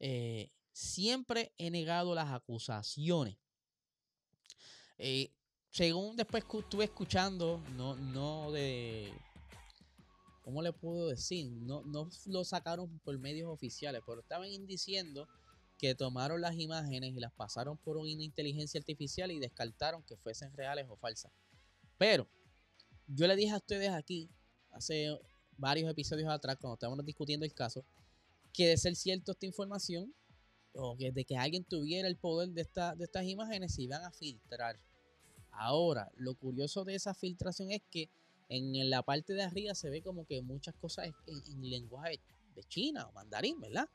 eh, 0.00 0.48
siempre 0.76 1.54
he 1.56 1.70
negado 1.70 2.14
las 2.14 2.30
acusaciones. 2.30 3.38
Eh, 4.98 5.32
según 5.70 6.16
después 6.16 6.44
estuve 6.44 6.84
escuchando, 6.84 7.62
no, 7.76 7.96
no 7.96 8.52
de. 8.52 9.10
¿Cómo 10.42 10.60
le 10.62 10.72
puedo 10.72 11.08
decir? 11.08 11.50
No, 11.50 11.82
no 11.84 12.10
lo 12.26 12.44
sacaron 12.44 12.98
por 13.00 13.18
medios 13.18 13.48
oficiales, 13.48 14.02
pero 14.06 14.20
estaban 14.20 14.48
diciendo 14.66 15.26
que 15.78 15.94
tomaron 15.94 16.40
las 16.40 16.56
imágenes 16.56 17.14
y 17.14 17.20
las 17.20 17.32
pasaron 17.32 17.78
por 17.78 17.96
una 17.96 18.10
inteligencia 18.10 18.78
artificial 18.78 19.30
y 19.32 19.40
descartaron 19.40 20.02
que 20.02 20.16
fuesen 20.18 20.52
reales 20.52 20.86
o 20.88 20.96
falsas. 20.96 21.32
Pero 21.98 22.28
yo 23.06 23.26
le 23.26 23.34
dije 23.34 23.52
a 23.52 23.56
ustedes 23.56 23.90
aquí, 23.90 24.28
hace 24.70 25.18
varios 25.56 25.90
episodios 25.90 26.30
atrás, 26.30 26.58
cuando 26.60 26.74
estábamos 26.74 27.04
discutiendo 27.04 27.44
el 27.46 27.54
caso, 27.54 27.84
que 28.52 28.68
de 28.68 28.76
ser 28.76 28.94
cierto 28.94 29.32
esta 29.32 29.46
información, 29.46 30.14
o 30.76 30.96
que 30.96 31.12
de 31.12 31.24
que 31.24 31.36
alguien 31.36 31.64
tuviera 31.64 32.08
el 32.08 32.16
poder 32.16 32.50
de, 32.50 32.62
esta, 32.62 32.94
de 32.94 33.04
estas 33.04 33.24
imágenes, 33.24 33.74
se 33.74 33.82
iban 33.82 34.04
a 34.04 34.10
filtrar. 34.10 34.78
Ahora, 35.50 36.10
lo 36.16 36.34
curioso 36.34 36.84
de 36.84 36.94
esa 36.94 37.14
filtración 37.14 37.70
es 37.70 37.82
que 37.90 38.10
en 38.48 38.90
la 38.90 39.02
parte 39.02 39.32
de 39.32 39.42
arriba 39.42 39.74
se 39.74 39.90
ve 39.90 40.02
como 40.02 40.24
que 40.24 40.40
muchas 40.42 40.74
cosas 40.74 41.08
en, 41.26 41.68
lenguaje 41.68 42.20
de 42.54 42.62
China 42.64 43.06
o 43.06 43.12
mandarín, 43.12 43.60
¿verdad? 43.60 43.88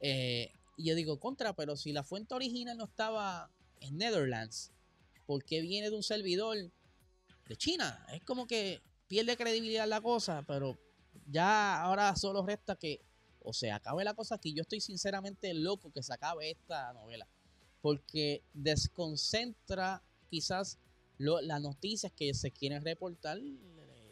Eh, 0.00 0.52
y 0.76 0.88
yo 0.88 0.94
digo, 0.94 1.20
contra, 1.20 1.54
pero 1.54 1.76
si 1.76 1.92
la 1.92 2.02
fuente 2.02 2.34
original 2.34 2.76
no 2.76 2.84
estaba 2.84 3.50
en 3.80 3.98
Netherlands, 3.98 4.72
¿por 5.26 5.44
qué 5.44 5.60
viene 5.60 5.90
de 5.90 5.96
un 5.96 6.02
servidor 6.02 6.56
de 6.56 7.56
China? 7.56 8.04
Es 8.12 8.22
como 8.24 8.46
que 8.46 8.82
pierde 9.06 9.36
credibilidad 9.36 9.86
la 9.86 10.00
cosa, 10.00 10.42
pero 10.46 10.76
ya 11.26 11.80
ahora 11.80 12.16
solo 12.16 12.44
resta 12.44 12.76
que 12.76 13.00
o 13.44 13.52
se 13.52 13.70
acabe 13.70 14.02
la 14.02 14.14
cosa 14.14 14.34
aquí. 14.34 14.52
Yo 14.52 14.62
estoy 14.62 14.80
sinceramente 14.80 15.54
loco 15.54 15.92
que 15.92 16.02
se 16.02 16.12
acabe 16.12 16.50
esta 16.50 16.92
novela, 16.94 17.28
porque 17.80 18.42
desconcentra 18.52 20.02
quizás 20.30 20.78
las 21.18 21.60
noticias 21.60 22.10
que 22.12 22.34
se 22.34 22.50
quieren 22.50 22.82
reportar 22.82 23.38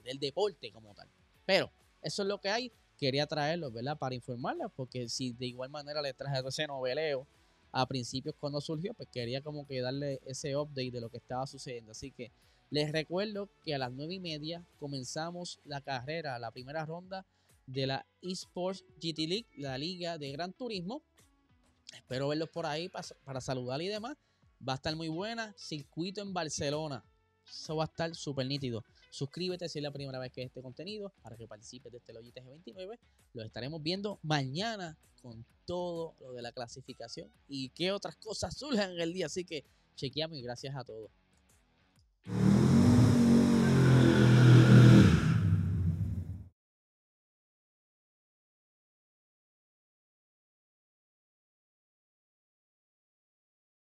del 0.04 0.18
deporte 0.20 0.70
como 0.70 0.94
tal. 0.94 1.08
Pero 1.44 1.72
eso 2.02 2.22
es 2.22 2.28
lo 2.28 2.38
que 2.40 2.50
hay. 2.50 2.72
Quería 2.98 3.26
traerlo, 3.26 3.72
¿verdad? 3.72 3.98
Para 3.98 4.14
informarles, 4.14 4.68
porque 4.76 5.08
si 5.08 5.32
de 5.32 5.46
igual 5.46 5.70
manera 5.70 6.00
le 6.00 6.14
traje 6.14 6.40
ese 6.46 6.66
noveleo 6.68 7.26
a 7.72 7.86
principios 7.86 8.36
cuando 8.38 8.60
surgió, 8.60 8.94
pues 8.94 9.08
quería 9.08 9.42
como 9.42 9.66
que 9.66 9.80
darle 9.80 10.20
ese 10.26 10.54
update 10.56 10.92
de 10.92 11.00
lo 11.00 11.08
que 11.08 11.16
estaba 11.16 11.46
sucediendo. 11.46 11.92
Así 11.92 12.12
que 12.12 12.30
les 12.70 12.92
recuerdo 12.92 13.48
que 13.64 13.74
a 13.74 13.78
las 13.78 13.90
nueve 13.90 14.14
y 14.14 14.20
media 14.20 14.64
comenzamos 14.78 15.58
la 15.64 15.80
carrera, 15.80 16.38
la 16.38 16.52
primera 16.52 16.84
ronda 16.84 17.26
de 17.66 17.86
la 17.86 18.06
eSports 18.20 18.84
GT 19.00 19.26
League, 19.26 19.46
la 19.56 19.78
liga 19.78 20.18
de 20.18 20.32
Gran 20.32 20.52
Turismo. 20.52 21.02
Espero 21.94 22.28
verlos 22.28 22.48
por 22.50 22.66
ahí 22.66 22.88
para, 22.88 23.40
saludar 23.40 23.82
y 23.82 23.88
demás. 23.88 24.16
Va 24.66 24.74
a 24.74 24.76
estar 24.76 24.94
muy 24.96 25.08
buena. 25.08 25.54
Circuito 25.56 26.22
en 26.22 26.32
Barcelona. 26.32 27.04
Eso 27.46 27.76
va 27.76 27.84
a 27.84 27.86
estar 27.86 28.14
súper 28.14 28.46
nítido. 28.46 28.84
Suscríbete 29.10 29.68
si 29.68 29.78
es 29.78 29.82
la 29.82 29.90
primera 29.90 30.18
vez 30.18 30.32
que 30.32 30.40
ves 30.40 30.48
este 30.48 30.62
contenido 30.62 31.12
para 31.22 31.36
que 31.36 31.46
participes 31.46 31.92
de 31.92 31.98
este 31.98 32.12
Logitech 32.12 32.44
G29. 32.44 32.98
Lo 33.34 33.42
estaremos 33.42 33.82
viendo 33.82 34.18
mañana 34.22 34.96
con 35.20 35.44
todo 35.66 36.14
lo 36.20 36.32
de 36.32 36.42
la 36.42 36.52
clasificación 36.52 37.30
y 37.48 37.70
qué 37.70 37.92
otras 37.92 38.16
cosas 38.16 38.56
surjan 38.56 38.92
en 38.92 39.00
el 39.00 39.12
día. 39.12 39.26
Así 39.26 39.44
que 39.44 39.64
chequeamos 39.96 40.38
y 40.38 40.42
gracias 40.42 40.74
a 40.76 40.84
todos. 40.84 41.10